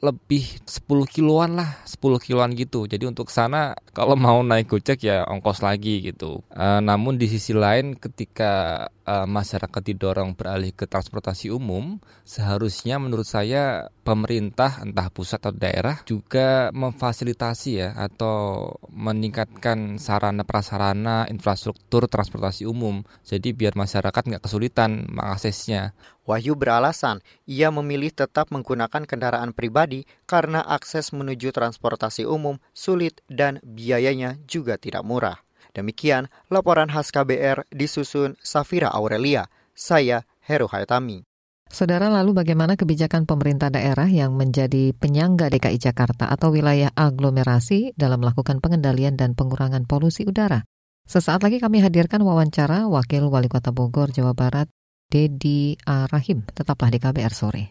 lebih 0.00 0.64
10 0.64 1.04
kiloan 1.04 1.60
lah 1.60 1.84
10 1.84 2.24
kiloan 2.24 2.56
gitu. 2.56 2.88
Jadi 2.88 3.04
untuk 3.04 3.28
sana 3.28 3.76
kalau 3.96 4.16
mau 4.16 4.40
naik 4.40 4.72
gojek 4.72 5.04
ya 5.04 5.28
ongkos 5.28 5.60
lagi 5.60 6.00
gitu. 6.00 6.40
E, 6.48 6.80
namun 6.80 7.20
di 7.20 7.28
sisi 7.28 7.52
lain 7.52 8.00
ketika 8.00 8.84
e, 9.04 9.14
masyarakat 9.28 9.82
didorong 9.84 10.32
beralih 10.32 10.72
ke 10.72 10.88
transportasi 10.88 11.52
umum 11.52 12.00
seharusnya 12.24 12.96
menurut 12.96 13.28
saya 13.28 13.92
pemerintah 14.04 14.80
entah 14.80 15.12
pusat 15.12 15.40
atau 15.44 15.52
daerah 15.52 16.00
juga 16.08 16.72
memfasilitasi 16.72 17.70
ya 17.76 17.92
atau 17.92 18.72
meningkatkan 18.88 20.00
sarana 20.00 20.48
prasarana 20.48 21.28
infrastruktur 21.28 22.08
transportasi 22.08 22.64
umum. 22.64 23.04
Jadi 23.20 23.52
biar 23.52 23.76
masyarakat 23.76 24.22
nggak 24.24 24.44
kesulitan 24.48 25.12
mengaksesnya 25.12 25.92
Wahyu 26.24 26.56
beralasan 26.56 27.20
ia 27.44 27.68
memilih 27.68 28.08
tetap 28.08 28.48
menggunakan 28.48 29.04
kendaraan 29.04 29.52
pribadi 29.52 30.08
karena 30.24 30.64
akses 30.64 31.12
menuju 31.12 31.52
transportasi 31.52 32.24
umum 32.24 32.56
sulit 32.72 33.20
dan 33.28 33.60
biayanya 33.60 34.40
juga 34.48 34.80
tidak 34.80 35.04
murah. 35.04 35.44
Demikian 35.76 36.32
laporan 36.48 36.88
khas 36.88 37.12
KBR 37.12 37.68
disusun 37.68 38.40
Safira 38.40 38.88
Aurelia. 38.94 39.52
Saya 39.74 40.22
Heru 40.46 40.70
Hayatami. 40.70 41.26
Saudara, 41.66 42.06
lalu 42.06 42.38
bagaimana 42.38 42.78
kebijakan 42.78 43.26
pemerintah 43.26 43.66
daerah 43.66 44.06
yang 44.06 44.38
menjadi 44.38 44.94
penyangga 44.94 45.50
DKI 45.50 45.82
Jakarta 45.82 46.30
atau 46.30 46.54
wilayah 46.54 46.94
aglomerasi 46.94 47.98
dalam 47.98 48.22
melakukan 48.22 48.62
pengendalian 48.62 49.18
dan 49.18 49.34
pengurangan 49.34 49.82
polusi 49.82 50.22
udara? 50.22 50.62
Sesaat 51.10 51.42
lagi 51.42 51.58
kami 51.58 51.82
hadirkan 51.82 52.22
wawancara 52.22 52.86
Wakil 52.86 53.26
Wali 53.26 53.50
Kota 53.50 53.74
Bogor, 53.74 54.14
Jawa 54.14 54.38
Barat, 54.38 54.70
Dedi 55.14 55.78
Rahim. 55.86 56.42
Tetaplah 56.42 56.90
di 56.90 56.98
KBR 56.98 57.30
sore. 57.30 57.70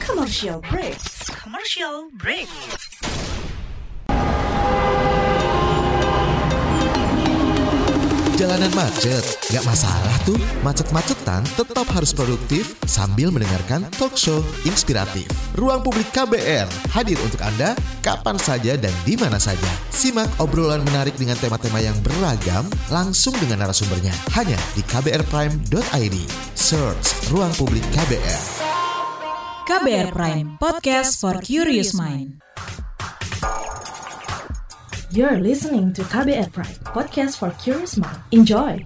Commercial 0.00 0.64
break. 0.64 0.96
Commercial 1.36 2.08
break. 2.16 2.48
Jalanan 8.36 8.68
macet, 8.76 9.24
nggak 9.48 9.64
masalah 9.64 10.12
tuh. 10.28 10.36
Macet-macetan 10.60 11.40
tetap 11.56 11.88
harus 11.88 12.12
produktif 12.12 12.76
sambil 12.84 13.32
mendengarkan 13.32 13.88
talk 13.96 14.12
show 14.12 14.44
inspiratif. 14.68 15.24
Ruang 15.56 15.80
Publik 15.80 16.12
KBR 16.12 16.68
hadir 16.92 17.16
untuk 17.24 17.40
Anda 17.40 17.72
kapan 18.04 18.36
saja 18.36 18.76
dan 18.76 18.92
di 19.08 19.16
mana 19.16 19.40
saja. 19.40 19.64
Simak 19.88 20.28
obrolan 20.36 20.84
menarik 20.84 21.16
dengan 21.16 21.40
tema-tema 21.40 21.80
yang 21.80 21.96
beragam 22.04 22.68
langsung 22.92 23.32
dengan 23.40 23.64
narasumbernya. 23.64 24.12
Hanya 24.36 24.60
di 24.76 24.84
kbrprime.id. 24.84 26.16
Search 26.52 27.32
Ruang 27.32 27.56
Publik 27.56 27.88
KBR. 27.96 28.44
KBR 29.64 30.12
Prime, 30.12 30.60
podcast 30.60 31.16
for 31.16 31.40
curious 31.40 31.96
mind. 31.96 32.45
You're 35.14 35.38
listening 35.38 35.94
to 35.94 36.02
KBR 36.02 36.50
Pride, 36.50 36.82
podcast 36.82 37.38
for 37.38 37.54
curious 37.62 37.94
mind. 37.94 38.18
Enjoy! 38.34 38.82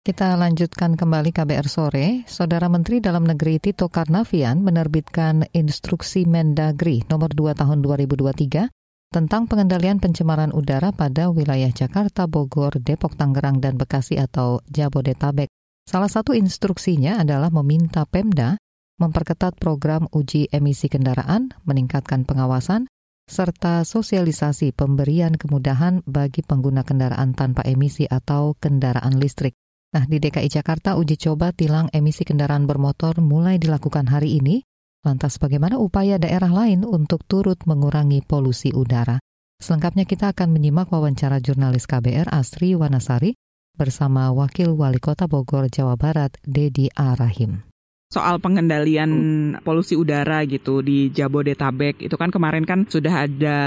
Kita 0.00 0.40
lanjutkan 0.40 0.96
kembali 0.96 1.28
KBR 1.36 1.68
sore. 1.68 2.24
Saudara 2.24 2.72
Menteri 2.72 3.04
Dalam 3.04 3.28
Negeri 3.28 3.60
Tito 3.60 3.92
Karnavian 3.92 4.64
menerbitkan 4.64 5.44
instruksi 5.52 6.24
Mendagri 6.24 7.04
nomor 7.12 7.28
2 7.36 7.52
tahun 7.52 7.84
2023 7.84 8.72
tentang 9.08 9.48
pengendalian 9.48 9.98
pencemaran 9.98 10.52
udara 10.52 10.92
pada 10.92 11.32
wilayah 11.32 11.72
Jakarta, 11.72 12.28
Bogor, 12.28 12.76
Depok, 12.76 13.16
Tangerang, 13.16 13.58
dan 13.58 13.80
Bekasi 13.80 14.20
atau 14.20 14.60
Jabodetabek. 14.68 15.48
Salah 15.88 16.12
satu 16.12 16.36
instruksinya 16.36 17.16
adalah 17.16 17.48
meminta 17.48 18.04
Pemda 18.04 18.60
memperketat 18.98 19.56
program 19.56 20.10
uji 20.10 20.50
emisi 20.50 20.90
kendaraan, 20.90 21.54
meningkatkan 21.64 22.26
pengawasan, 22.26 22.90
serta 23.30 23.86
sosialisasi 23.86 24.74
pemberian 24.74 25.38
kemudahan 25.38 26.02
bagi 26.04 26.42
pengguna 26.42 26.82
kendaraan 26.82 27.32
tanpa 27.32 27.62
emisi 27.64 28.04
atau 28.10 28.58
kendaraan 28.58 29.16
listrik. 29.16 29.54
Nah, 29.94 30.04
di 30.04 30.20
DKI 30.20 30.52
Jakarta 30.52 31.00
uji 31.00 31.16
coba 31.16 31.54
tilang 31.56 31.88
emisi 31.96 32.26
kendaraan 32.26 32.68
bermotor 32.68 33.24
mulai 33.24 33.56
dilakukan 33.56 34.04
hari 34.12 34.36
ini 34.36 34.60
Lantas 35.06 35.38
bagaimana 35.38 35.78
upaya 35.78 36.18
daerah 36.18 36.50
lain 36.50 36.82
untuk 36.82 37.22
turut 37.28 37.62
mengurangi 37.68 38.18
polusi 38.24 38.74
udara? 38.74 39.22
Selengkapnya 39.62 40.06
kita 40.06 40.34
akan 40.34 40.54
menyimak 40.54 40.90
wawancara 40.90 41.38
jurnalis 41.38 41.86
KBR 41.86 42.30
Asri 42.30 42.74
Wanasari 42.74 43.34
bersama 43.78 44.34
Wakil 44.34 44.74
Wali 44.74 44.98
Kota 44.98 45.30
Bogor, 45.30 45.70
Jawa 45.70 45.94
Barat, 45.94 46.34
Dedi 46.42 46.90
Arahim 46.98 47.67
soal 48.08 48.40
pengendalian 48.40 49.12
polusi 49.60 49.92
udara 49.92 50.40
gitu 50.48 50.80
di 50.80 51.12
Jabodetabek. 51.12 52.00
Itu 52.00 52.16
kan 52.16 52.32
kemarin 52.32 52.64
kan 52.64 52.88
sudah 52.88 53.28
ada 53.28 53.58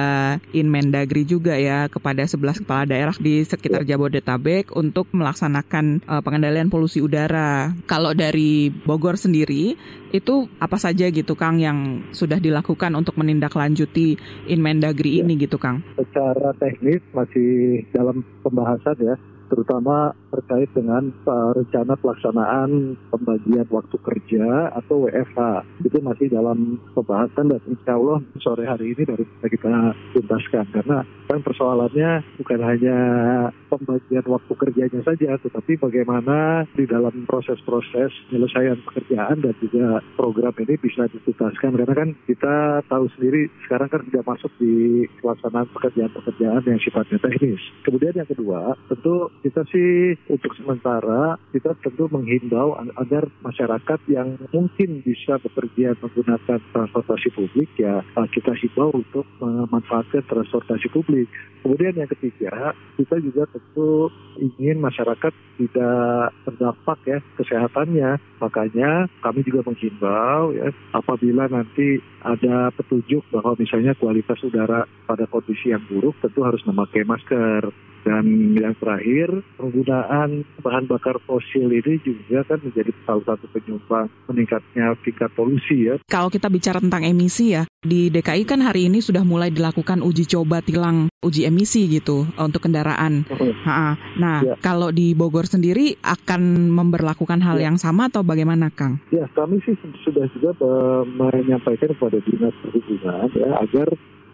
Inmendagri 0.50 1.30
juga 1.30 1.54
ya 1.54 1.86
kepada 1.86 2.26
11 2.26 2.66
kepala 2.66 2.90
daerah 2.90 3.14
di 3.22 3.46
sekitar 3.46 3.86
Jabodetabek 3.86 4.74
untuk 4.74 5.14
melaksanakan 5.14 6.02
uh, 6.10 6.26
pengendalian 6.26 6.74
polusi 6.74 7.06
udara. 7.06 7.70
Kalau 7.86 8.18
dari 8.18 8.74
Bogor 8.74 9.14
sendiri 9.22 9.78
itu 10.10 10.50
apa 10.58 10.82
saja 10.82 11.06
gitu 11.14 11.38
Kang 11.38 11.62
yang 11.62 12.10
sudah 12.10 12.42
dilakukan 12.42 12.98
untuk 12.98 13.22
menindaklanjuti 13.22 14.18
Inmendagri 14.50 15.22
ini 15.22 15.38
gitu 15.38 15.62
Kang? 15.62 15.86
Secara 16.02 16.58
teknis 16.58 17.06
masih 17.14 17.86
dalam 17.94 18.26
pembahasan 18.42 18.98
ya 19.06 19.16
terutama 19.52 20.16
terkait 20.32 20.72
dengan 20.72 21.12
uh, 21.28 21.52
rencana 21.52 22.00
pelaksanaan 22.00 22.96
pembagian 23.12 23.68
waktu 23.68 24.00
kerja 24.00 24.72
atau 24.72 25.04
WFH. 25.04 25.68
Itu 25.84 26.00
masih 26.00 26.32
dalam 26.32 26.80
pembahasan 26.96 27.52
dan 27.52 27.62
insya 27.68 28.00
Allah 28.00 28.24
sore 28.40 28.64
hari 28.64 28.96
ini 28.96 29.04
baru 29.04 29.28
bisa 29.28 29.48
kita 29.52 29.74
tuntaskan. 30.16 30.66
Karena 30.72 31.04
kan 31.28 31.40
persoalannya 31.44 32.24
bukan 32.40 32.60
hanya 32.64 32.98
pembagian 33.68 34.24
waktu 34.28 34.54
kerjanya 34.56 35.02
saja, 35.04 35.36
tetapi 35.40 35.80
bagaimana 35.80 36.68
di 36.72 36.88
dalam 36.88 37.28
proses-proses 37.28 38.12
penyelesaian 38.32 38.80
pekerjaan 38.88 39.44
dan 39.44 39.56
juga 39.60 40.00
program 40.16 40.56
ini 40.64 40.80
bisa 40.80 41.12
dituntaskan. 41.12 41.76
Karena 41.76 41.96
kan 41.96 42.10
kita 42.24 42.88
tahu 42.88 43.08
sendiri 43.20 43.52
sekarang 43.68 43.92
kan 43.92 44.02
tidak 44.08 44.24
masuk 44.28 44.52
di 44.60 45.08
pelaksanaan 45.20 45.68
pekerjaan-pekerjaan 45.76 46.64
yang 46.64 46.80
sifatnya 46.80 47.20
teknis. 47.20 47.60
Kemudian 47.84 48.16
yang 48.16 48.30
kedua, 48.30 48.76
tentu 48.88 49.28
kita 49.42 49.66
sih 49.74 50.16
untuk 50.30 50.54
sementara 50.54 51.36
kita 51.50 51.74
tentu 51.82 52.06
menghimbau 52.14 52.78
agar 53.02 53.28
masyarakat 53.42 54.00
yang 54.08 54.38
mungkin 54.54 55.02
bisa 55.02 55.42
bepergian 55.42 55.98
menggunakan 56.00 56.62
transportasi 56.72 57.34
publik 57.34 57.70
ya 57.78 58.06
kita 58.32 58.54
himbau 58.56 58.94
untuk 58.94 59.26
memanfaatkan 59.42 60.24
transportasi 60.30 60.88
publik. 60.94 61.28
Kemudian 61.62 61.94
yang 61.94 62.10
ketiga, 62.10 62.74
kita 62.98 63.22
juga 63.22 63.46
tentu 63.54 64.10
ingin 64.42 64.82
masyarakat 64.82 65.30
tidak 65.62 66.34
terdampak 66.48 67.00
ya 67.06 67.20
kesehatannya. 67.38 68.18
Makanya 68.42 69.06
kami 69.22 69.46
juga 69.46 69.62
menghimbau 69.70 70.58
ya 70.58 70.74
apabila 70.96 71.46
nanti 71.52 72.02
ada 72.26 72.74
petunjuk 72.74 73.22
bahwa 73.30 73.54
misalnya 73.62 73.94
kualitas 73.94 74.42
udara 74.42 74.90
pada 75.06 75.30
kondisi 75.30 75.70
yang 75.70 75.86
buruk 75.86 76.18
tentu 76.24 76.42
harus 76.42 76.66
memakai 76.66 77.06
masker. 77.06 77.91
Dan 78.02 78.58
yang 78.58 78.74
terakhir, 78.82 79.46
penggunaan 79.62 80.42
bahan 80.66 80.86
bakar 80.90 81.22
fosil 81.24 81.70
ini 81.70 82.02
juga 82.02 82.42
kan 82.50 82.58
menjadi 82.62 82.92
salah 83.06 83.26
satu 83.34 83.46
penyumbang 83.54 84.10
meningkatnya 84.26 84.98
tingkat 85.06 85.30
polusi 85.38 85.90
ya. 85.90 85.96
Kalau 86.10 86.34
kita 86.34 86.50
bicara 86.50 86.82
tentang 86.82 87.06
emisi 87.06 87.54
ya, 87.54 87.64
di 87.82 88.10
DKI 88.10 88.44
kan 88.46 88.62
hari 88.62 88.90
ini 88.90 89.02
sudah 89.02 89.22
mulai 89.22 89.54
dilakukan 89.54 90.02
uji 90.02 90.26
coba 90.30 90.62
tilang 90.66 91.10
uji 91.22 91.46
emisi 91.46 91.86
gitu 91.90 92.26
eh, 92.26 92.44
untuk 92.46 92.66
kendaraan. 92.66 93.26
Ha 93.30 93.94
Nah, 94.18 94.38
ya. 94.42 94.56
kalau 94.62 94.90
di 94.90 95.14
Bogor 95.14 95.46
sendiri 95.46 95.98
akan 96.02 96.74
memperlakukan 96.74 97.42
hal 97.42 97.62
ya. 97.62 97.70
yang 97.70 97.78
sama 97.78 98.10
atau 98.10 98.26
bagaimana, 98.26 98.74
Kang? 98.74 99.02
Ya, 99.14 99.26
kami 99.34 99.62
sih 99.66 99.78
sudah 100.06 100.26
juga 100.34 100.54
menyampaikan 101.06 101.94
kepada 101.94 102.18
dinas 102.26 102.54
perhubungan 102.66 103.30
ya 103.34 103.50
agar 103.62 103.88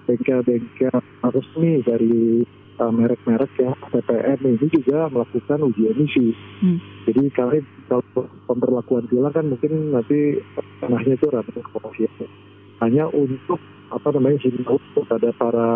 bengkel-bengkel 0.08 0.98
resmi 1.24 1.84
dari 1.84 2.48
uh, 2.80 2.92
merek-merek 2.94 3.52
ya 3.58 3.72
PPM 3.92 4.40
ini 4.58 4.68
juga 4.70 5.10
melakukan 5.10 5.60
uji 5.68 5.84
emisi. 5.92 6.34
Hmm. 6.62 6.80
Jadi 7.10 7.22
kami 7.34 7.58
kalau 7.90 8.04
pemberlakuan 8.46 9.06
tilang 9.10 9.34
kan 9.34 9.46
mungkin 9.50 9.94
nanti 9.94 10.42
tengahnya 10.84 11.14
itu 11.16 11.28
rapat 11.30 11.64
komisi 11.74 12.26
hanya 12.78 13.10
untuk 13.10 13.58
apa 13.88 14.08
namanya 14.12 14.38
himbau 14.44 14.78
kepada 14.94 15.32
para 15.40 15.70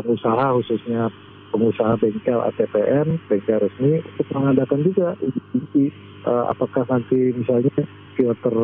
pengusaha 0.00 0.56
khususnya 0.58 1.12
pengusaha 1.52 1.94
bengkel 2.00 2.40
ATPN, 2.50 3.20
bengkel 3.30 3.62
resmi 3.62 4.02
untuk 4.02 4.26
mengadakan 4.34 4.80
juga 4.82 5.08
uji 5.22 5.92
uh, 6.26 6.50
apakah 6.50 6.82
nanti 6.88 7.30
misalnya 7.36 7.84
filter 8.16 8.56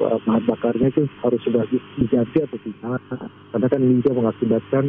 uh, 0.00 0.18
bahan 0.24 0.42
bakarnya 0.48 0.88
itu 0.90 1.06
harus 1.22 1.40
sudah 1.44 1.62
diganti 1.98 2.38
atau 2.42 2.58
tidak 2.64 3.00
karena 3.54 3.66
kan 3.68 3.80
ini 3.82 4.00
juga 4.02 4.12
mengakibatkan 4.24 4.84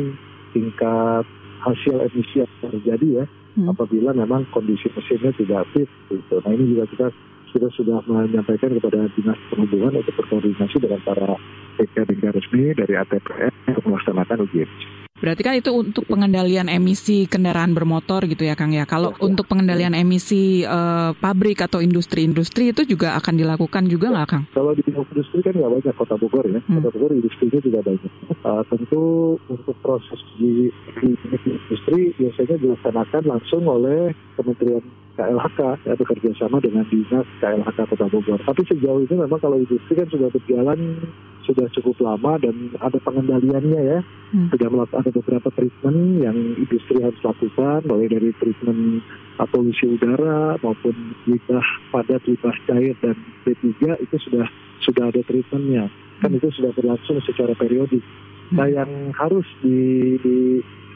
tingkat 0.56 1.26
hasil 1.62 1.96
emisi 2.02 2.42
yang 2.42 2.52
terjadi 2.62 3.08
ya 3.22 3.26
hmm. 3.58 3.70
apabila 3.70 4.12
memang 4.18 4.46
kondisi 4.50 4.90
mesinnya 4.94 5.32
tidak 5.38 5.66
fit 5.74 5.90
gitu. 6.10 6.36
Nah 6.42 6.52
ini 6.52 6.76
juga 6.76 6.86
kita 6.90 7.08
kita 7.52 7.68
sudah 7.76 8.00
menyampaikan 8.08 8.72
kepada 8.80 9.12
dinas 9.12 9.40
perhubungan 9.52 10.00
untuk 10.00 10.16
berkoordinasi 10.24 10.78
dengan 10.80 11.04
para 11.04 11.36
bengkel 11.76 12.32
resmi 12.32 12.72
dari 12.72 12.94
ATPN 12.96 13.52
untuk 13.76 13.84
melaksanakan 13.92 14.48
uji 14.48 14.64
emisi. 14.64 15.11
Berarti 15.22 15.42
kan 15.46 15.54
itu 15.54 15.70
untuk 15.70 16.10
pengendalian 16.10 16.66
emisi 16.66 17.30
kendaraan 17.30 17.78
bermotor 17.78 18.26
gitu 18.26 18.42
ya 18.42 18.58
Kang 18.58 18.74
ya. 18.74 18.90
Kalau 18.90 19.14
ya, 19.14 19.22
untuk 19.22 19.46
pengendalian 19.46 19.94
emisi 19.94 20.66
uh, 20.66 21.14
pabrik 21.14 21.62
atau 21.62 21.78
industri-industri 21.78 22.74
itu 22.74 22.90
juga 22.90 23.14
akan 23.22 23.38
dilakukan 23.38 23.86
juga 23.86 24.10
nggak 24.10 24.28
ya. 24.28 24.32
Kang? 24.34 24.44
Kalau 24.50 24.74
di 24.74 24.82
industri 24.82 25.40
kan 25.46 25.54
nggak 25.54 25.72
banyak 25.78 25.94
Kota 25.94 26.16
Bogor 26.18 26.46
ya. 26.50 26.58
Hmm. 26.66 26.82
Kota 26.82 26.90
Bogor 26.98 27.12
industrinya 27.14 27.60
juga 27.62 27.80
banyak. 27.86 28.12
Uh, 28.42 28.64
tentu 28.66 29.04
untuk 29.46 29.78
proses 29.86 30.20
di, 30.42 30.74
di 30.98 31.10
industri 31.46 32.18
biasanya 32.18 32.58
dilaksanakan 32.58 33.24
langsung 33.30 33.64
oleh 33.70 34.18
Kementerian 34.34 34.82
KLHK 35.22 35.60
ya 35.86 35.94
bekerja 35.94 36.30
sama 36.42 36.58
dengan 36.58 36.82
dinas 36.90 37.30
KLHK 37.38 37.80
Kota 37.94 38.06
Bogor. 38.10 38.42
Tapi 38.42 38.62
sejauh 38.66 39.06
ini 39.06 39.16
memang 39.22 39.38
kalau 39.38 39.62
industri 39.62 39.94
kan 39.94 40.10
sudah 40.10 40.34
berjalan 40.34 40.98
sudah 41.46 41.68
cukup 41.78 41.98
lama 42.02 42.42
dan 42.42 42.74
ada 42.82 42.98
pengendaliannya 42.98 43.82
ya. 43.82 44.00
Hmm. 44.34 44.50
Sudah 44.50 44.68
melakukan 44.74 45.06
ada 45.06 45.12
beberapa 45.14 45.50
treatment 45.54 46.00
yang 46.26 46.38
industri 46.58 46.98
harus 47.06 47.22
lakukan, 47.22 47.86
mulai 47.86 48.10
dari 48.10 48.34
treatment 48.42 49.06
polusi 49.50 49.90
udara 49.90 50.58
maupun 50.62 50.94
limbah 51.26 51.66
padat, 51.90 52.22
limbah 52.26 52.56
cair 52.70 52.94
dan 53.02 53.18
B3 53.46 53.98
itu 54.02 54.16
sudah 54.30 54.46
sudah 54.82 55.10
ada 55.14 55.22
treatmentnya. 55.26 55.90
Kan 56.22 56.38
itu 56.38 56.48
sudah 56.54 56.72
berlangsung 56.78 57.18
secara 57.26 57.58
periodik. 57.58 58.06
Nah 58.54 58.68
hmm. 58.68 58.78
yang 58.78 58.92
harus 59.18 59.48
di, 59.66 60.16
di 60.22 60.38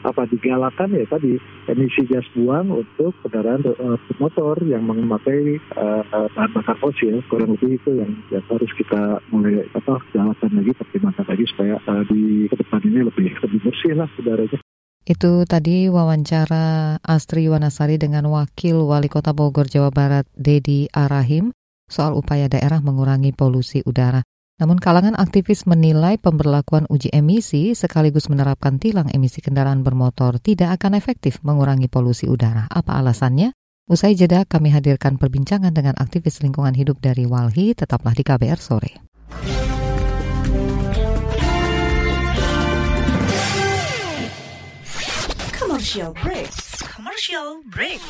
apa 0.06 0.22
digalakan 0.30 0.94
ya 0.94 1.04
tadi 1.10 1.34
emisi 1.66 2.06
gas 2.06 2.22
buang 2.36 2.70
untuk 2.70 3.10
kendaraan 3.26 3.66
uh, 3.66 3.98
motor 4.22 4.54
yang 4.62 4.86
memakai 4.86 5.58
uh, 5.74 6.30
bahan 6.30 6.52
bakar 6.54 6.78
fosil 6.78 7.18
kurang 7.26 7.58
lebih 7.58 7.74
itu 7.80 7.90
yang, 7.98 8.12
yang 8.30 8.44
harus 8.46 8.70
kita 8.78 9.18
mulai 9.34 9.66
apa 9.74 9.98
galakan 10.14 10.62
lagi 10.62 10.72
pertimbangkan 10.78 11.26
lagi 11.26 11.44
supaya 11.50 11.74
uh, 11.90 12.02
di 12.06 12.46
ke 12.46 12.54
depan 12.54 12.80
ini 12.86 13.00
lebih 13.02 13.34
lebih 13.42 13.60
bersih 13.66 13.98
lah 13.98 14.08
udaranya. 14.20 14.62
Itu 15.06 15.46
tadi 15.46 15.86
wawancara 15.86 16.98
Astri 16.98 17.46
Wanasari 17.46 17.94
dengan 17.94 18.26
Wakil 18.26 18.82
Wali 18.82 19.06
Kota 19.06 19.30
Bogor, 19.30 19.70
Jawa 19.70 19.94
Barat, 19.94 20.26
Dedi 20.34 20.90
Arahim, 20.90 21.54
soal 21.86 22.18
upaya 22.18 22.50
daerah 22.50 22.82
mengurangi 22.82 23.30
polusi 23.30 23.86
udara. 23.86 24.26
Namun 24.56 24.80
kalangan 24.80 25.12
aktivis 25.20 25.68
menilai 25.68 26.16
pemberlakuan 26.16 26.88
uji 26.88 27.12
emisi 27.12 27.76
sekaligus 27.76 28.32
menerapkan 28.32 28.80
tilang 28.80 29.04
emisi 29.12 29.44
kendaraan 29.44 29.84
bermotor 29.84 30.40
tidak 30.40 30.80
akan 30.80 30.96
efektif 30.96 31.44
mengurangi 31.44 31.92
polusi 31.92 32.24
udara. 32.24 32.64
Apa 32.72 32.96
alasannya? 32.96 33.52
Usai 33.84 34.16
jeda 34.16 34.48
kami 34.48 34.72
hadirkan 34.72 35.20
perbincangan 35.20 35.76
dengan 35.76 35.92
aktivis 36.00 36.40
lingkungan 36.40 36.72
hidup 36.72 37.04
dari 37.04 37.28
Walhi, 37.28 37.76
tetaplah 37.76 38.16
di 38.16 38.24
KBR 38.24 38.56
sore. 38.56 38.92
Commercial 45.52 46.16
break. 46.16 46.50
Commercial 46.80 47.60
break. 47.68 48.00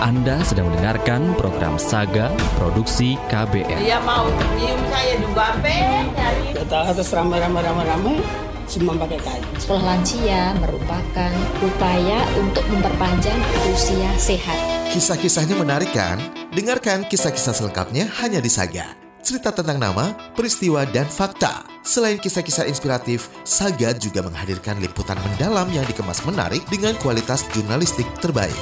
Anda 0.00 0.40
sedang 0.48 0.72
mendengarkan 0.72 1.36
program 1.36 1.76
Saga 1.76 2.32
Produksi 2.56 3.20
KBR. 3.28 3.84
Dia 3.84 4.00
mau 4.00 4.26
nyium 4.56 4.80
saya 4.88 5.14
juga 5.20 5.52
dari. 5.60 6.56
Kita 6.56 6.88
harus 6.88 7.08
ramai-ramai-ramai-ramai 7.12 8.16
semua 8.64 8.96
pakai 8.96 9.20
kain. 9.20 9.44
Sekolah 9.60 9.84
lansia 9.84 10.56
merupakan 10.56 11.32
upaya 11.60 12.20
untuk 12.40 12.64
memperpanjang 12.72 13.38
usia 13.68 14.10
sehat. 14.16 14.56
Kisah-kisahnya 14.88 15.54
menarik 15.60 15.92
kan? 15.92 16.16
Dengarkan 16.56 17.04
kisah-kisah 17.04 17.52
selengkapnya 17.52 18.08
hanya 18.24 18.40
di 18.40 18.48
Saga. 18.48 18.99
Cerita 19.30 19.54
tentang 19.54 19.78
nama, 19.78 20.10
peristiwa, 20.34 20.82
dan 20.90 21.06
fakta. 21.06 21.62
Selain 21.86 22.18
kisah-kisah 22.18 22.66
inspiratif, 22.66 23.30
Saga 23.46 23.94
juga 23.94 24.26
menghadirkan 24.26 24.82
liputan 24.82 25.14
mendalam 25.22 25.70
yang 25.70 25.86
dikemas 25.86 26.18
menarik 26.26 26.66
dengan 26.66 26.98
kualitas 26.98 27.46
jurnalistik 27.54 28.10
terbaik. 28.18 28.58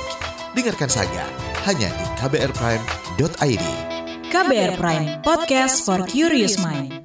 Dengarkan 0.52 0.92
saja 0.92 1.24
hanya 1.64 1.88
di 1.88 2.04
kbrprime.id. 2.20 3.64
KBR 4.28 4.72
Prime, 4.76 5.24
podcast 5.24 5.88
for 5.88 6.04
curious 6.04 6.61
mind. 6.61 7.00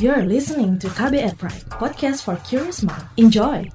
You're 0.00 0.24
listening 0.24 0.80
to 0.80 0.88
KBR 0.88 1.36
Pride, 1.36 1.68
podcast 1.76 2.24
for 2.24 2.40
curious 2.40 2.80
mind. 2.80 3.04
Enjoy! 3.20 3.68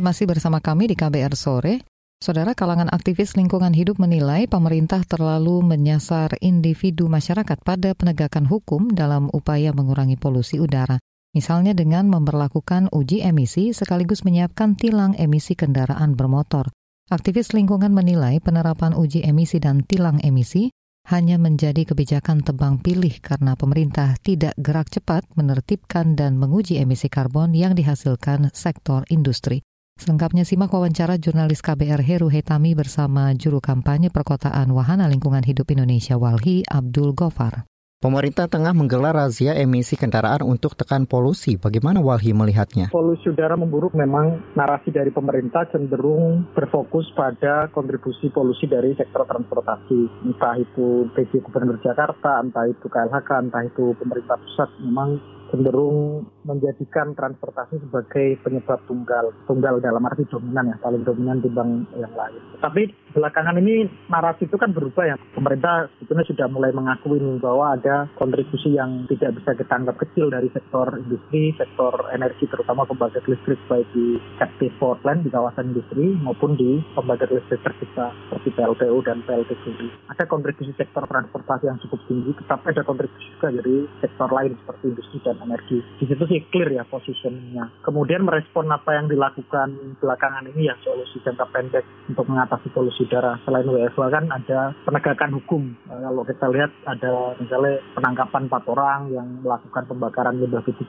Anda 0.00 0.16
masih 0.16 0.32
bersama 0.32 0.64
kami 0.64 0.88
di 0.88 0.96
KBR 0.96 1.36
Sore. 1.36 1.84
Saudara 2.24 2.56
kalangan 2.56 2.88
aktivis 2.88 3.36
lingkungan 3.36 3.76
hidup 3.76 4.00
menilai 4.00 4.48
pemerintah 4.48 5.04
terlalu 5.04 5.60
menyasar 5.60 6.40
individu 6.40 7.04
masyarakat 7.04 7.60
pada 7.60 7.92
penegakan 7.92 8.48
hukum 8.48 8.96
dalam 8.96 9.28
upaya 9.28 9.76
mengurangi 9.76 10.16
polusi 10.16 10.56
udara. 10.56 10.96
Misalnya 11.36 11.76
dengan 11.76 12.08
memperlakukan 12.08 12.88
uji 12.96 13.20
emisi 13.20 13.76
sekaligus 13.76 14.24
menyiapkan 14.24 14.72
tilang 14.72 15.12
emisi 15.20 15.52
kendaraan 15.52 16.16
bermotor. 16.16 16.72
Aktivis 17.12 17.52
lingkungan 17.52 17.92
menilai 17.92 18.40
penerapan 18.40 18.96
uji 18.96 19.20
emisi 19.20 19.60
dan 19.60 19.84
tilang 19.84 20.16
emisi 20.24 20.72
hanya 21.12 21.36
menjadi 21.36 21.84
kebijakan 21.84 22.40
tebang 22.40 22.80
pilih 22.80 23.20
karena 23.20 23.52
pemerintah 23.52 24.16
tidak 24.24 24.56
gerak 24.56 24.88
cepat 24.88 25.28
menertibkan 25.36 26.16
dan 26.16 26.40
menguji 26.40 26.80
emisi 26.80 27.12
karbon 27.12 27.52
yang 27.52 27.76
dihasilkan 27.76 28.48
sektor 28.56 29.04
industri. 29.12 29.60
Selengkapnya 30.00 30.48
simak 30.48 30.72
wawancara 30.72 31.20
jurnalis 31.20 31.60
KBR 31.60 32.00
Heru 32.00 32.32
Hetami 32.32 32.72
bersama 32.72 33.36
juru 33.36 33.60
kampanye 33.60 34.08
perkotaan 34.08 34.72
Wahana 34.72 35.04
Lingkungan 35.04 35.44
Hidup 35.44 35.68
Indonesia 35.68 36.16
Walhi 36.16 36.64
Abdul 36.64 37.12
Gofar. 37.12 37.68
Pemerintah 38.00 38.48
tengah 38.48 38.72
menggelar 38.72 39.12
razia 39.12 39.52
emisi 39.60 40.00
kendaraan 40.00 40.40
untuk 40.48 40.72
tekan 40.72 41.04
polusi. 41.04 41.60
Bagaimana 41.60 42.00
Walhi 42.00 42.32
melihatnya? 42.32 42.88
Polusi 42.88 43.28
udara 43.28 43.60
memburuk 43.60 43.92
memang 43.92 44.56
narasi 44.56 44.88
dari 44.88 45.12
pemerintah 45.12 45.68
cenderung 45.68 46.48
berfokus 46.56 47.04
pada 47.12 47.68
kontribusi 47.68 48.32
polusi 48.32 48.72
dari 48.72 48.96
sektor 48.96 49.28
transportasi. 49.28 50.32
Entah 50.32 50.56
itu 50.56 51.12
PJ 51.12 51.44
Gubernur 51.44 51.76
Jakarta, 51.84 52.40
entah 52.40 52.64
itu 52.64 52.88
KLHK, 52.88 53.30
entah 53.36 53.68
itu 53.68 53.92
pemerintah 54.00 54.40
pusat 54.48 54.72
memang 54.80 55.20
cenderung 55.50 56.24
menjadikan 56.46 57.12
transportasi 57.12 57.82
sebagai 57.84 58.40
penyebab 58.40 58.80
tunggal. 58.86 59.34
Tunggal 59.44 59.82
dalam 59.82 60.02
arti 60.06 60.24
dominan 60.30 60.72
ya, 60.72 60.76
paling 60.80 61.02
dominan 61.04 61.42
dibanding 61.42 61.84
yang 61.98 62.14
lain. 62.14 62.40
Tapi 62.62 62.88
belakangan 63.12 63.58
ini 63.58 63.90
narasi 64.08 64.46
itu 64.46 64.56
kan 64.56 64.70
berubah 64.70 65.04
ya. 65.04 65.16
Pemerintah 65.34 65.90
sebetulnya 65.98 66.26
sudah 66.30 66.46
mulai 66.48 66.70
mengakui 66.70 67.18
bahwa 67.42 67.74
ada 67.74 68.06
kontribusi 68.16 68.78
yang 68.78 69.04
tidak 69.10 69.36
bisa 69.36 69.56
kita 69.58 69.76
kecil 69.90 70.30
dari 70.30 70.48
sektor 70.54 70.86
industri, 70.96 71.52
sektor 71.58 71.92
energi 72.14 72.46
terutama 72.46 72.86
pembangkit 72.86 73.26
listrik 73.26 73.58
baik 73.66 73.86
di 73.90 74.20
captive 74.38 74.72
power 74.78 74.96
plant 75.02 75.26
di 75.26 75.30
kawasan 75.32 75.74
industri 75.74 76.14
maupun 76.22 76.54
di 76.54 76.78
pembangkit 76.94 77.32
listrik 77.32 77.60
terpisah 77.64 78.14
seperti 78.28 78.48
PLTU 78.54 78.98
dan 79.02 79.24
PLTGI. 79.26 79.88
Ada 80.12 80.24
kontribusi 80.30 80.72
sektor 80.76 81.04
transportasi 81.08 81.66
yang 81.66 81.80
cukup 81.82 82.00
tinggi, 82.06 82.30
tetapi 82.44 82.64
ada 82.70 82.82
kontribusi 82.86 83.26
juga 83.36 83.48
dari 83.50 83.76
sektor 83.98 84.28
lain 84.30 84.52
seperti 84.60 84.84
industri 84.92 85.18
dan 85.24 85.39
energi. 85.42 85.82
Di 86.00 86.04
situ 86.06 86.24
sih 86.28 86.40
clear 86.52 86.70
ya 86.70 86.84
posisinya. 86.86 87.82
Kemudian 87.82 88.24
merespon 88.24 88.68
apa 88.70 88.96
yang 88.96 89.08
dilakukan 89.08 89.98
belakangan 89.98 90.46
ini 90.52 90.68
ya 90.68 90.74
solusi 90.84 91.20
jangka 91.24 91.46
pendek 91.50 91.84
untuk 92.08 92.26
mengatasi 92.28 92.68
polusi 92.70 93.04
udara. 93.08 93.40
Selain 93.44 93.66
WFH 93.66 94.00
kan 94.12 94.24
ada 94.28 94.76
penegakan 94.84 95.30
hukum. 95.40 95.62
Eh, 95.90 96.00
kalau 96.00 96.22
kita 96.24 96.46
lihat 96.52 96.70
ada 96.86 97.34
misalnya 97.40 97.80
penangkapan 97.96 98.46
empat 98.46 98.64
orang 98.68 99.00
yang 99.10 99.26
melakukan 99.40 99.84
pembakaran 99.88 100.36
limbah 100.38 100.62
B3. 100.64 100.84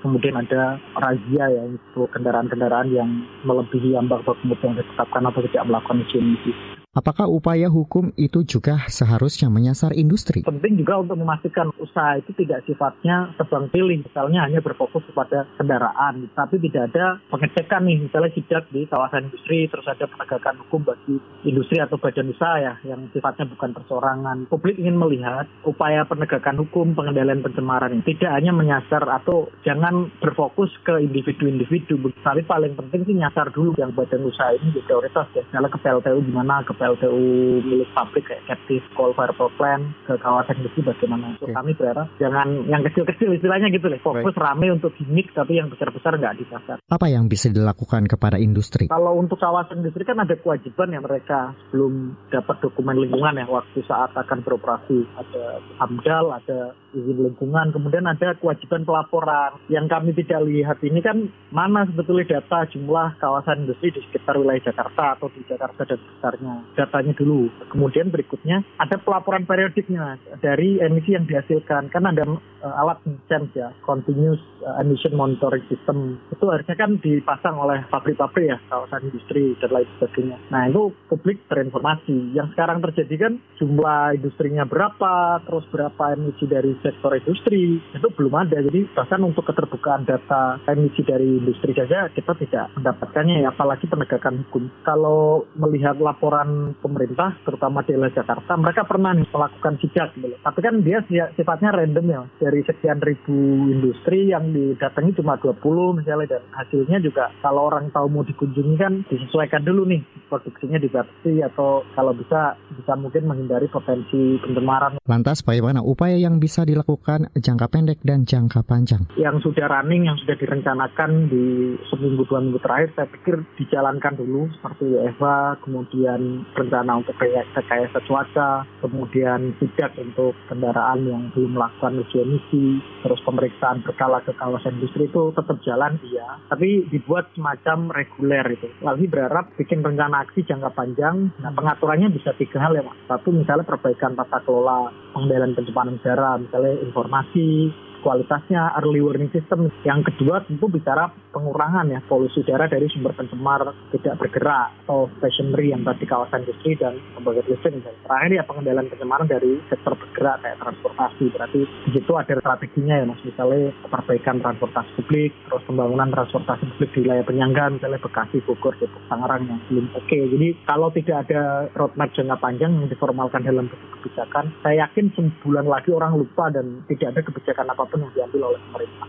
Kemudian 0.00 0.36
ada 0.40 0.80
razia 0.96 1.44
ya 1.50 1.62
untuk 1.68 2.08
kendaraan-kendaraan 2.16 2.88
yang 2.90 3.10
melebihi 3.44 3.96
ambang 3.96 4.24
batas 4.24 4.60
yang 4.64 4.74
ditetapkan 4.76 5.28
atau 5.28 5.40
tidak 5.44 5.66
melakukan 5.68 6.02
uji 6.06 6.16
emisi. 6.18 6.79
Apakah 6.90 7.30
upaya 7.30 7.70
hukum 7.70 8.10
itu 8.18 8.42
juga 8.42 8.82
seharusnya 8.90 9.46
menyasar 9.46 9.94
industri? 9.94 10.42
Penting 10.42 10.74
juga 10.74 10.98
untuk 10.98 11.22
memastikan 11.22 11.70
usaha 11.78 12.18
itu 12.18 12.34
tidak 12.34 12.66
sifatnya 12.66 13.30
tebang 13.38 13.70
pilih, 13.70 14.02
misalnya 14.02 14.42
hanya 14.42 14.58
berfokus 14.58 15.06
kepada 15.06 15.46
kendaraan, 15.54 16.26
tapi 16.34 16.58
tidak 16.58 16.90
ada 16.90 17.22
pengecekan 17.30 17.86
nih, 17.86 18.10
misalnya 18.10 18.34
sidak 18.34 18.66
di 18.74 18.90
kawasan 18.90 19.30
industri, 19.30 19.70
terus 19.70 19.86
ada 19.86 20.02
penegakan 20.02 20.66
hukum 20.66 20.82
bagi 20.82 21.14
industri 21.46 21.78
atau 21.78 21.94
badan 21.94 22.34
usaha 22.34 22.58
ya, 22.58 22.74
yang 22.82 23.06
sifatnya 23.14 23.46
bukan 23.46 23.70
persorangan. 23.70 24.50
Publik 24.50 24.74
ingin 24.82 24.98
melihat 24.98 25.46
upaya 25.62 26.02
penegakan 26.10 26.58
hukum, 26.58 26.98
pengendalian 26.98 27.38
pencemaran 27.38 28.02
tidak 28.02 28.34
hanya 28.34 28.50
menyasar 28.50 29.06
atau 29.06 29.46
jangan 29.62 30.10
berfokus 30.18 30.74
ke 30.82 31.06
individu-individu, 31.06 32.02
tapi 32.26 32.42
paling 32.42 32.74
penting 32.74 33.06
sih 33.06 33.14
nyasar 33.14 33.54
dulu 33.54 33.78
yang 33.78 33.94
badan 33.94 34.26
usaha 34.26 34.50
ini 34.58 34.74
di 34.74 34.82
prioritas 34.82 35.30
ya, 35.38 35.46
misalnya 35.46 35.70
ke 35.70 35.78
PLTU 35.78 36.18
gimana, 36.26 36.66
ke 36.66 36.79
PLTU 36.80 37.60
milik 37.60 37.90
pabrik 37.92 38.24
kayak 38.24 38.48
captive 38.48 38.84
coal 38.96 39.12
fire 39.12 39.36
power 39.36 39.52
plant 39.60 39.84
ke 40.08 40.16
kawasan 40.16 40.64
industri 40.64 40.80
bagaimana. 40.80 41.36
Okay. 41.36 41.52
kami 41.52 41.76
berharap 41.76 42.08
jangan 42.16 42.48
yang 42.64 42.80
kecil-kecil 42.88 43.36
istilahnya 43.36 43.68
gitu 43.68 43.92
deh. 43.92 44.00
Fokus 44.00 44.32
Baik. 44.32 44.40
rame 44.40 44.66
untuk 44.72 44.96
gimmick 44.96 45.28
tapi 45.36 45.60
yang 45.60 45.68
besar-besar 45.68 46.16
nggak 46.16 46.40
disasar. 46.40 46.80
Apa 46.88 47.06
yang 47.12 47.28
bisa 47.28 47.52
dilakukan 47.52 48.08
kepada 48.08 48.40
industri? 48.40 48.88
Kalau 48.88 49.20
untuk 49.20 49.36
kawasan 49.36 49.84
industri 49.84 50.08
kan 50.08 50.16
ada 50.24 50.32
kewajiban 50.40 50.96
yang 50.96 51.04
mereka 51.04 51.52
belum 51.68 52.16
dapat 52.32 52.56
dokumen 52.64 52.96
lingkungan 52.96 53.36
ya 53.36 53.46
waktu 53.46 53.84
saat 53.84 54.16
akan 54.16 54.40
beroperasi. 54.40 55.04
Ada 55.20 55.44
AMDAL, 55.84 56.26
ada 56.40 56.60
izin 56.94 57.18
lingkungan, 57.30 57.70
kemudian 57.70 58.06
ada 58.06 58.34
kewajiban 58.38 58.82
pelaporan. 58.82 59.60
Yang 59.68 59.86
kami 59.90 60.10
tidak 60.16 60.40
lihat 60.46 60.78
ini 60.82 61.00
kan 61.04 61.28
mana 61.50 61.86
sebetulnya 61.86 62.40
data 62.40 62.66
jumlah 62.70 63.18
kawasan 63.18 63.66
industri 63.66 63.94
di 63.94 64.00
sekitar 64.08 64.38
wilayah 64.38 64.70
Jakarta 64.70 65.18
atau 65.18 65.28
di 65.30 65.42
Jakarta 65.46 65.86
dan 65.86 65.98
sekitarnya 65.98 66.54
datanya 66.74 67.14
dulu. 67.16 67.50
Kemudian 67.70 68.10
berikutnya 68.10 68.62
ada 68.78 68.96
pelaporan 69.00 69.46
periodiknya 69.46 70.20
dari 70.38 70.78
emisi 70.78 71.14
yang 71.14 71.26
dihasilkan. 71.26 71.90
Kan 71.90 72.04
ada 72.06 72.26
uh, 72.26 72.80
alat 72.80 73.00
sense 73.26 73.52
ya, 73.56 73.72
continuous 73.84 74.40
uh, 74.62 74.80
emission 74.82 75.16
monitoring 75.16 75.64
system. 75.66 76.20
Itu 76.30 76.46
harusnya 76.48 76.76
kan 76.76 77.00
dipasang 77.00 77.56
oleh 77.56 77.84
pabrik-pabrik 77.88 78.46
ya, 78.54 78.58
kawasan 78.68 79.10
industri 79.10 79.56
dan 79.58 79.70
lain 79.72 79.88
sebagainya. 79.98 80.36
Nah 80.52 80.68
itu 80.68 80.92
publik 81.08 81.42
berinformasi. 81.48 82.36
Yang 82.36 82.54
sekarang 82.56 82.84
terjadi 82.84 83.14
kan 83.28 83.32
jumlah 83.58 84.16
industrinya 84.16 84.64
berapa, 84.68 85.42
terus 85.44 85.64
berapa 85.72 86.04
emisi 86.14 86.44
dari 86.46 86.76
sektor 86.84 87.16
industri, 87.16 87.80
itu 87.80 88.08
belum 88.14 88.34
ada. 88.36 88.60
Jadi 88.60 88.92
bahkan 88.92 89.20
untuk 89.24 89.48
keterbukaan 89.48 90.04
data 90.04 90.60
emisi 90.68 91.02
dari 91.04 91.40
industri 91.40 91.72
saja 91.76 92.08
kita 92.12 92.36
tidak 92.36 92.72
mendapatkannya 92.76 93.44
ya, 93.44 93.48
apalagi 93.52 93.86
penegakan 93.88 94.44
hukum. 94.46 94.68
Kalau 94.84 95.44
melihat 95.56 95.96
laporan 96.00 96.59
pemerintah, 96.78 97.36
terutama 97.44 97.82
di 97.84 97.96
Jakarta, 97.96 98.52
mereka 98.56 98.82
pernah 98.88 99.12
nih 99.16 99.28
melakukan 99.28 99.74
sidak 99.80 100.12
gitu. 100.16 100.34
Tapi 100.40 100.58
kan 100.60 100.74
dia 100.84 100.98
sifatnya 101.36 101.74
random 101.74 102.06
ya. 102.06 102.20
Dari 102.40 102.60
sekian 102.64 102.98
ribu 103.00 103.68
industri 103.70 104.32
yang 104.32 104.50
didatangi 104.50 105.16
cuma 105.18 105.36
20 105.38 106.00
misalnya 106.00 106.38
dan 106.38 106.42
hasilnya 106.52 106.98
juga 107.02 107.32
kalau 107.40 107.70
orang 107.70 107.92
tahu 107.92 108.06
mau 108.10 108.24
dikunjungi 108.24 108.76
kan 108.76 109.04
disesuaikan 109.08 109.62
dulu 109.64 109.86
nih 109.88 110.00
produksinya 110.30 110.78
dibatasi 110.78 111.42
atau 111.42 111.82
kalau 111.94 112.12
bisa 112.14 112.54
bisa 112.74 112.92
mungkin 112.94 113.26
menghindari 113.26 113.66
potensi 113.66 114.38
pencemaran. 114.42 115.02
Lantas 115.04 115.42
bagaimana 115.42 115.82
upaya 115.82 116.16
yang 116.16 116.38
bisa 116.38 116.62
dilakukan 116.62 117.34
jangka 117.34 117.66
pendek 117.68 117.98
dan 118.06 118.24
jangka 118.24 118.62
panjang? 118.62 119.02
Yang 119.18 119.50
sudah 119.50 119.66
running, 119.66 120.06
yang 120.06 120.16
sudah 120.22 120.36
direncanakan 120.38 121.30
di 121.30 121.74
seminggu 121.90 122.24
dua 122.26 122.40
minggu 122.42 122.60
terakhir 122.62 122.88
saya 122.94 123.08
pikir 123.10 123.42
dijalankan 123.58 124.14
dulu 124.18 124.46
seperti 124.58 124.84
WFA, 124.94 125.58
kemudian 125.64 126.44
rencana 126.54 127.00
untuk 127.00 127.16
rekayasa 127.16 127.98
cuaca, 128.06 128.64
kemudian 128.82 129.54
sidak 129.58 129.94
untuk 130.00 130.34
kendaraan 130.50 131.06
yang 131.06 131.22
belum 131.34 131.56
melakukan 131.56 132.02
uji 132.02 132.16
emisi, 132.22 132.66
terus 133.02 133.20
pemeriksaan 133.26 133.82
berkala 133.84 134.22
ke 134.24 134.32
kawasan 134.36 134.78
industri 134.78 135.06
itu 135.06 135.32
tetap 135.34 135.56
jalan 135.62 135.96
iya, 136.10 136.38
tapi 136.50 136.86
dibuat 136.88 137.30
semacam 137.34 137.92
reguler 137.94 138.46
itu. 138.54 138.68
Lalu 138.82 139.10
berharap 139.10 139.52
bikin 139.56 139.84
rencana 139.84 140.26
aksi 140.26 140.46
jangka 140.46 140.70
panjang, 140.74 141.30
nah 141.40 141.52
pengaturannya 141.54 142.12
bisa 142.12 142.34
tiga 142.36 142.60
hal 142.62 142.76
ya 142.76 142.82
Mas. 142.84 142.98
Satu 143.06 143.32
misalnya 143.34 143.66
perbaikan 143.66 144.16
tata 144.16 144.42
kelola 144.44 144.92
pengendalian 145.12 145.56
pencemaran 145.56 145.98
udara, 145.98 146.38
misalnya 146.40 146.74
informasi, 146.84 147.70
kualitasnya, 148.00 148.76
early 148.80 149.00
warning 149.00 149.30
system. 149.32 149.68
Yang 149.86 150.12
kedua 150.12 150.44
tentu 150.44 150.66
bicara 150.66 151.12
pengurangan 151.30 151.86
ya 151.88 152.00
polusi 152.04 152.42
udara 152.42 152.66
dari 152.66 152.90
sumber 152.90 153.14
pencemar 153.14 153.72
tidak 153.94 154.18
bergerak 154.18 154.74
atau 154.84 155.06
stationary 155.22 155.70
yang 155.70 155.86
tadi 155.86 156.04
kawasan 156.04 156.42
industri 156.42 156.74
dan 156.76 156.98
pembangkit 157.14 157.46
listrik 157.46 157.78
misalnya. 157.78 158.00
Terakhir 158.04 158.30
ya 158.34 158.42
pengendalian 158.48 158.88
pencemaran 158.90 159.28
dari 159.28 159.52
sektor 159.70 159.92
bergerak 159.94 160.36
kayak 160.42 160.58
transportasi. 160.58 161.24
Berarti 161.30 161.60
di 161.94 162.00
ada 162.10 162.34
strateginya 162.42 162.94
ya 163.00 163.04
mas. 163.06 163.20
Misalnya 163.22 163.70
perbaikan 163.86 164.36
transportasi 164.42 164.90
publik, 164.98 165.30
terus 165.46 165.62
pembangunan 165.64 166.08
transportasi 166.10 166.64
publik 166.74 166.90
di 166.92 166.98
wilayah 167.06 167.24
penyangga 167.24 167.64
misalnya 167.70 168.02
Bekasi, 168.02 168.42
Bogor, 168.44 168.74
Depok, 168.76 169.02
Tangerang 169.06 169.46
yang 169.46 169.60
belum 169.70 169.86
oke. 169.94 170.04
Okay. 170.06 170.22
Jadi 170.26 170.48
kalau 170.66 170.88
tidak 170.90 171.16
ada 171.28 171.70
roadmap 171.78 172.10
jangka 172.12 172.36
panjang 172.42 172.72
yang 172.74 172.88
diformalkan 172.90 173.42
dalam 173.46 173.70
kebijakan, 173.70 174.50
saya 174.64 174.88
yakin 174.88 175.12
sebulan 175.14 175.66
lagi 175.68 175.90
orang 175.94 176.18
lupa 176.18 176.50
dan 176.50 176.82
tidak 176.88 177.14
ada 177.14 177.20
kebijakan 177.22 177.66
apa 177.90 177.98
pun 177.98 178.06
yang 178.06 178.12
diambil 178.14 178.40
oleh 178.54 178.60
pemerintah. 178.70 179.06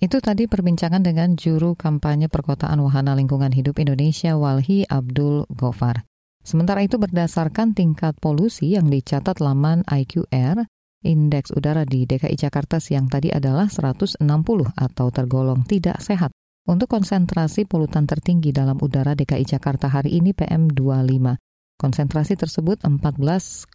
Itu 0.00 0.16
tadi 0.22 0.48
perbincangan 0.48 1.02
dengan 1.02 1.36
juru 1.36 1.76
kampanye 1.76 2.30
perkotaan 2.30 2.80
Wahana 2.80 3.12
Lingkungan 3.18 3.52
Hidup 3.52 3.76
Indonesia 3.82 4.38
Walhi 4.38 4.86
Abdul 4.86 5.44
Gofar. 5.50 6.06
Sementara 6.40 6.80
itu 6.80 6.96
berdasarkan 6.96 7.76
tingkat 7.76 8.16
polusi 8.16 8.72
yang 8.72 8.88
dicatat 8.88 9.44
laman 9.44 9.84
IQR, 9.84 10.64
indeks 11.04 11.52
udara 11.52 11.84
di 11.84 12.08
DKI 12.08 12.32
Jakarta 12.32 12.80
siang 12.80 13.12
tadi 13.12 13.28
adalah 13.28 13.68
160 13.68 14.24
atau 14.72 15.06
tergolong 15.12 15.68
tidak 15.68 16.00
sehat. 16.00 16.32
Untuk 16.64 16.88
konsentrasi 16.88 17.68
polutan 17.68 18.08
tertinggi 18.08 18.56
dalam 18.56 18.80
udara 18.80 19.12
DKI 19.12 19.44
Jakarta 19.44 19.92
hari 19.92 20.16
ini 20.16 20.32
PM25. 20.32 21.36
Konsentrasi 21.76 22.40
tersebut 22.40 22.80
14,5 22.84 23.68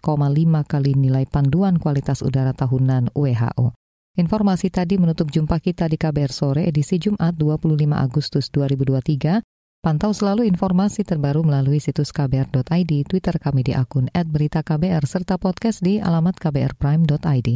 kali 0.66 0.92
nilai 0.98 1.26
panduan 1.30 1.78
kualitas 1.78 2.26
udara 2.26 2.54
tahunan 2.54 3.14
WHO. 3.14 3.74
Informasi 4.16 4.72
tadi 4.72 4.96
menutup 4.96 5.28
jumpa 5.28 5.60
kita 5.60 5.92
di 5.92 6.00
KBR 6.00 6.32
Sore 6.32 6.64
edisi 6.64 6.96
Jumat 6.96 7.36
25 7.36 7.76
Agustus 7.92 8.48
2023. 8.48 9.44
Pantau 9.84 10.16
selalu 10.16 10.48
informasi 10.48 11.04
terbaru 11.04 11.44
melalui 11.44 11.84
situs 11.84 12.16
kbr.id, 12.16 12.92
Twitter 13.12 13.36
kami 13.36 13.68
di 13.68 13.76
akun 13.76 14.08
@beritaKBR 14.16 15.04
serta 15.04 15.36
podcast 15.36 15.84
di 15.84 16.00
alamat 16.00 16.40
kbrprime.id. 16.40 17.50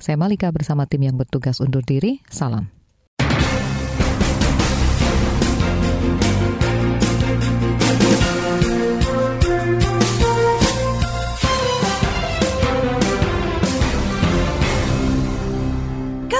Saya 0.00 0.16
Malika 0.16 0.48
bersama 0.48 0.88
tim 0.88 1.04
yang 1.04 1.20
bertugas 1.20 1.60
undur 1.60 1.84
diri. 1.84 2.24
Salam. 2.32 2.77